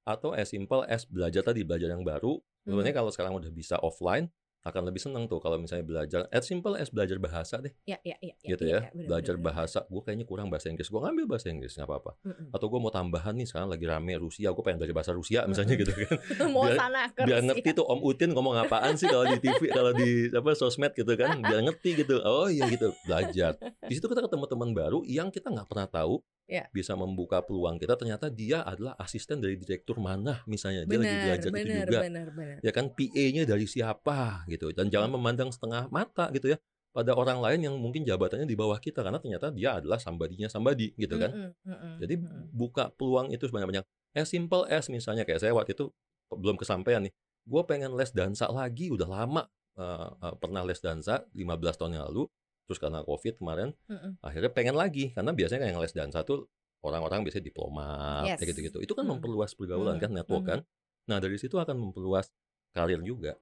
Atau 0.06 0.32
as 0.36 0.50
simple 0.52 0.84
as 0.86 1.04
belajar 1.08 1.42
tadi 1.42 1.64
belajar 1.66 1.90
yang 1.92 2.04
baru. 2.06 2.38
Sebenarnya 2.68 2.94
Mhm. 2.94 2.98
kalau 3.02 3.10
sekarang 3.14 3.34
udah 3.38 3.50
bisa 3.54 3.76
offline 3.82 4.30
akan 4.66 4.82
lebih 4.84 4.98
seneng 4.98 5.24
tuh 5.24 5.38
kalau 5.38 5.56
misalnya 5.56 5.82
belajar 5.82 6.20
as 6.28 6.42
simple 6.42 6.74
as 6.74 6.90
belajar 6.90 7.16
bahasa 7.16 7.58
deh 7.58 7.70
Ya, 7.82 7.96
ya, 8.02 8.18
ya, 8.18 8.34
ya, 8.36 8.48
gitu 8.50 8.64
ya, 8.64 8.68
ya. 8.68 8.78
ya, 8.78 8.90
benar, 8.90 9.06
belajar 9.06 9.34
bahasa, 9.38 9.78
gue 9.84 10.02
kayaknya 10.02 10.24
kurang 10.24 10.48
bahasa 10.48 10.66
Inggris, 10.66 10.86
gue 10.86 10.98
ngambil 10.98 11.24
bahasa 11.26 11.46
Inggris 11.48 11.72
nggak 11.72 11.86
apa-apa. 11.86 12.12
Mm-mm. 12.20 12.50
Atau 12.50 12.66
gue 12.66 12.78
mau 12.78 12.90
tambahan 12.90 13.32
nih 13.32 13.46
sekarang 13.46 13.68
lagi 13.68 13.84
rame 13.84 14.12
Rusia, 14.16 14.50
gue 14.50 14.60
pengen 14.60 14.78
belajar 14.78 14.94
bahasa 14.94 15.12
Rusia 15.12 15.40
misalnya 15.44 15.72
Mm-mm. 15.72 15.82
gitu 15.82 15.92
kan. 15.96 16.16
Mau 16.50 16.66
biar- 16.66 16.76
sana 16.76 17.00
ke 17.08 17.22
biar 17.22 17.38
Rusia. 17.38 17.48
ngerti 17.48 17.68
tuh 17.72 17.86
Om 17.86 18.00
Utin 18.02 18.30
ngomong 18.30 18.54
apaan 18.58 18.94
sih 18.94 19.06
kalau 19.06 19.24
di 19.24 19.38
TV 19.38 19.62
kalau 19.70 19.92
di 19.92 20.10
apa 20.28 20.50
sosmed 20.52 20.92
gitu 20.92 21.12
kan 21.14 21.38
biar 21.38 21.62
ngerti 21.62 21.90
gitu 21.96 22.18
oh 22.20 22.46
iya 22.46 22.66
gitu 22.66 22.90
belajar 23.02 23.54
di 23.80 23.92
situ 23.92 24.04
kita 24.04 24.18
ketemu 24.20 24.44
teman 24.44 24.70
baru 24.72 25.00
yang 25.02 25.28
kita 25.28 25.48
nggak 25.48 25.64
pernah 25.64 25.86
tahu 25.86 26.18
Ya. 26.46 26.70
bisa 26.70 26.94
membuka 26.94 27.42
peluang 27.42 27.74
kita 27.74 27.98
ternyata 27.98 28.30
dia 28.30 28.62
adalah 28.62 28.94
asisten 29.02 29.42
dari 29.42 29.58
direktur 29.58 29.98
mana 29.98 30.46
misalnya 30.46 30.86
dia 30.86 30.94
lagi 31.02 31.10
Benar, 31.10 31.26
belajar 31.26 31.50
itu 31.50 31.58
benar, 31.58 31.86
juga 31.90 32.00
benar, 32.06 32.26
benar. 32.30 32.56
ya 32.62 32.70
kan 32.70 32.86
PA-nya 32.94 33.42
dari 33.42 33.66
siapa 33.66 34.46
gitu 34.46 34.70
dan 34.70 34.86
jangan 34.86 35.10
memandang 35.10 35.50
setengah 35.50 35.90
mata 35.90 36.30
gitu 36.30 36.54
ya 36.54 36.58
pada 36.96 37.12
orang 37.12 37.44
lain 37.44 37.60
yang 37.60 37.74
mungkin 37.76 38.08
jabatannya 38.08 38.48
di 38.48 38.56
bawah 38.56 38.80
kita 38.80 39.04
karena 39.04 39.20
ternyata 39.20 39.52
dia 39.52 39.76
adalah 39.76 40.00
sambadinya 40.00 40.48
sambadi 40.48 40.96
gitu 40.96 41.20
kan 41.20 41.28
Mm-mm, 41.28 41.52
mm-mm, 41.68 41.94
jadi 42.00 42.14
mm-mm. 42.16 42.56
buka 42.56 42.88
peluang 42.96 43.28
itu 43.34 43.44
sebanyak-banyak. 43.44 43.84
As 44.16 44.32
simple 44.32 44.64
as 44.64 44.88
misalnya 44.88 45.28
kayak 45.28 45.44
saya 45.44 45.52
waktu 45.52 45.76
itu 45.76 45.92
belum 46.32 46.56
kesampaian 46.56 47.04
nih. 47.04 47.12
Gue 47.44 47.62
pengen 47.68 47.92
les 47.92 48.08
dansa 48.16 48.48
lagi 48.48 48.88
udah 48.88 49.04
lama 49.04 49.44
eh, 49.76 50.08
eh, 50.08 50.34
pernah 50.40 50.64
les 50.64 50.80
dansa 50.80 51.20
15 51.36 51.76
tahun 51.76 52.00
yang 52.00 52.08
lalu. 52.08 52.24
Terus 52.66 52.78
karena 52.78 53.00
covid 53.02 53.38
kemarin 53.38 53.70
Mm-mm. 53.86 54.18
akhirnya 54.20 54.50
pengen 54.50 54.74
lagi 54.74 55.14
karena 55.14 55.30
biasanya 55.30 55.60
kan 55.62 55.68
yang 55.70 55.80
les 55.80 55.94
dansa 55.94 56.20
tuh 56.22 56.50
orang-orang 56.82 57.22
biasanya 57.22 57.46
diplomat 57.46 58.24
Yes. 58.26 58.38
kayak 58.38 58.48
gitu-gitu. 58.54 58.78
Itu 58.82 58.92
kan 58.92 59.06
Hmm. 59.06 59.18
memperluas 59.18 59.54
pergaulan 59.54 59.96
Hmm. 59.96 60.02
kan 60.02 60.10
network 60.12 60.42
Hmm. 60.42 60.50
kan. 60.50 60.60
Nah 61.06 61.18
dari 61.18 61.38
situ 61.38 61.56
akan 61.56 61.76
memperluas 61.80 62.26
karir 62.70 63.00
juga 63.00 63.38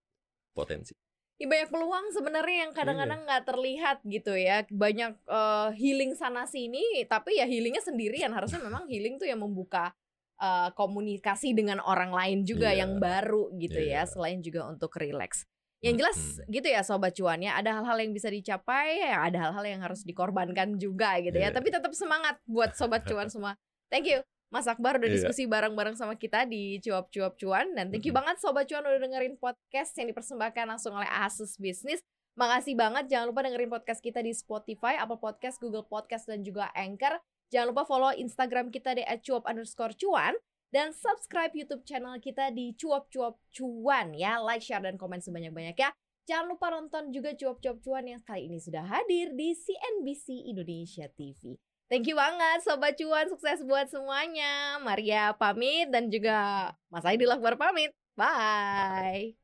potensi. 0.53 0.93
Ya, 1.35 1.51
banyak 1.51 1.67
peluang 1.67 2.15
sebenarnya 2.15 2.57
yang 2.69 2.73
Iya. 2.73 2.79
kadang-kadang 2.79 3.21
nggak 3.27 3.43
terlihat 3.45 3.97
gitu 4.07 4.33
ya. 4.39 4.63
Banyak 4.71 5.13
eh, 5.27 5.69
healing 5.75 6.15
sana 6.15 6.47
sini, 6.47 7.03
tapi 7.05 7.43
ya 7.43 7.47
healingnya 7.49 7.83
sendirian. 7.83 8.31
Harusnya 8.31 8.63
memang 8.69 8.87
healing 8.87 9.19
tuh 9.19 9.27
yang 9.27 9.43
membuka 9.43 9.93
eh, 10.35 10.71
komunikasi 10.75 11.55
dengan 11.55 11.79
orang 11.81 12.11
lain 12.11 12.39
juga 12.43 12.71
Iya. 12.71 12.85
yang 12.87 12.99
baru 12.99 13.55
gitu 13.55 13.79
ya. 13.79 14.03
Iya. 14.03 14.11
Selain 14.11 14.43
juga 14.43 14.67
untuk 14.67 14.91
relax. 14.95 15.47
Yang 15.85 15.97
jelas 16.01 16.19
Mm-mm. 16.41 16.49
gitu 16.49 16.69
ya 16.73 16.81
sobat 16.81 17.13
cuan 17.13 17.45
ya. 17.45 17.53
Ada 17.61 17.77
hal-hal 17.77 17.99
yang 18.01 18.13
bisa 18.17 18.33
dicapai, 18.33 19.05
ya 19.05 19.21
ada 19.21 19.37
hal-hal 19.49 19.65
yang 19.69 19.81
harus 19.85 20.01
dikorbankan 20.01 20.81
juga 20.81 21.21
gitu 21.21 21.37
ya. 21.37 21.53
Iya. 21.53 21.57
Tapi 21.57 21.69
tetap 21.69 21.93
semangat 21.93 22.41
buat 22.49 22.73
sobat 22.73 23.05
cuan 23.05 23.29
semua. 23.29 23.53
Thank 23.93 24.09
you. 24.09 24.25
Mas 24.49 24.65
Akbar 24.65 24.97
udah 24.97 25.11
Iya. 25.11 25.19
diskusi 25.19 25.45
bareng-bareng 25.45 25.99
sama 25.99 26.15
kita 26.15 26.47
di 26.47 26.79
cuap-cuap 26.79 27.35
cuan 27.37 27.75
dan 27.75 27.91
thank 27.93 28.07
you 28.07 28.15
Mm-mm. 28.15 28.23
banget 28.23 28.37
sobat 28.41 28.65
cuan 28.65 28.87
udah 28.87 29.01
dengerin 29.03 29.35
podcast 29.37 29.93
yang 29.99 30.09
dipersembahkan 30.09 30.65
langsung 30.65 30.95
oleh 30.95 31.11
Asus 31.11 31.59
Business. 31.61 32.01
Makasih 32.39 32.75
banget 32.75 33.11
jangan 33.11 33.31
lupa 33.31 33.45
dengerin 33.45 33.71
podcast 33.71 34.01
kita 34.01 34.19
di 34.19 34.33
Spotify, 34.33 34.97
Apple 34.97 35.21
Podcast, 35.21 35.61
Google 35.61 35.85
Podcast 35.85 36.27
dan 36.27 36.43
juga 36.43 36.71
Anchor. 36.73 37.19
Jangan 37.53 37.71
lupa 37.71 37.83
follow 37.85 38.11
Instagram 38.11 38.73
kita 38.73 38.95
di 38.95 39.03
@cuap 39.23 39.45
underscore 39.47 39.95
cuan 39.95 40.35
dan 40.75 40.91
subscribe 40.91 41.55
YouTube 41.55 41.87
channel 41.87 42.19
kita 42.19 42.51
di 42.51 42.75
cuap-cuap 42.75 43.39
cuan 43.55 44.11
ya. 44.19 44.43
Like, 44.43 44.67
share 44.67 44.83
dan 44.83 44.99
komen 44.99 45.23
sebanyak-banyak 45.23 45.79
ya. 45.79 45.95
Jangan 46.27 46.51
lupa 46.51 46.75
nonton 46.75 47.15
juga 47.15 47.31
cuap-cuap 47.39 47.79
cuan 47.79 48.11
yang 48.11 48.19
kali 48.27 48.51
ini 48.51 48.59
sudah 48.59 48.83
hadir 48.83 49.31
di 49.39 49.55
CNBC 49.55 50.51
Indonesia 50.51 51.07
TV. 51.15 51.55
Thank 51.87 52.11
you 52.11 52.17
banget 52.17 52.65
Sobat 52.65 52.99
Cuan, 52.99 53.31
sukses 53.31 53.63
buat 53.63 53.87
semuanya. 53.87 54.83
Maria 54.83 55.37
pamit 55.37 55.93
dan 55.95 56.11
juga 56.11 56.73
Mas 56.91 57.07
Aidil 57.07 57.31
Akbar 57.31 57.55
pamit. 57.55 57.95
Bye. 58.19 59.44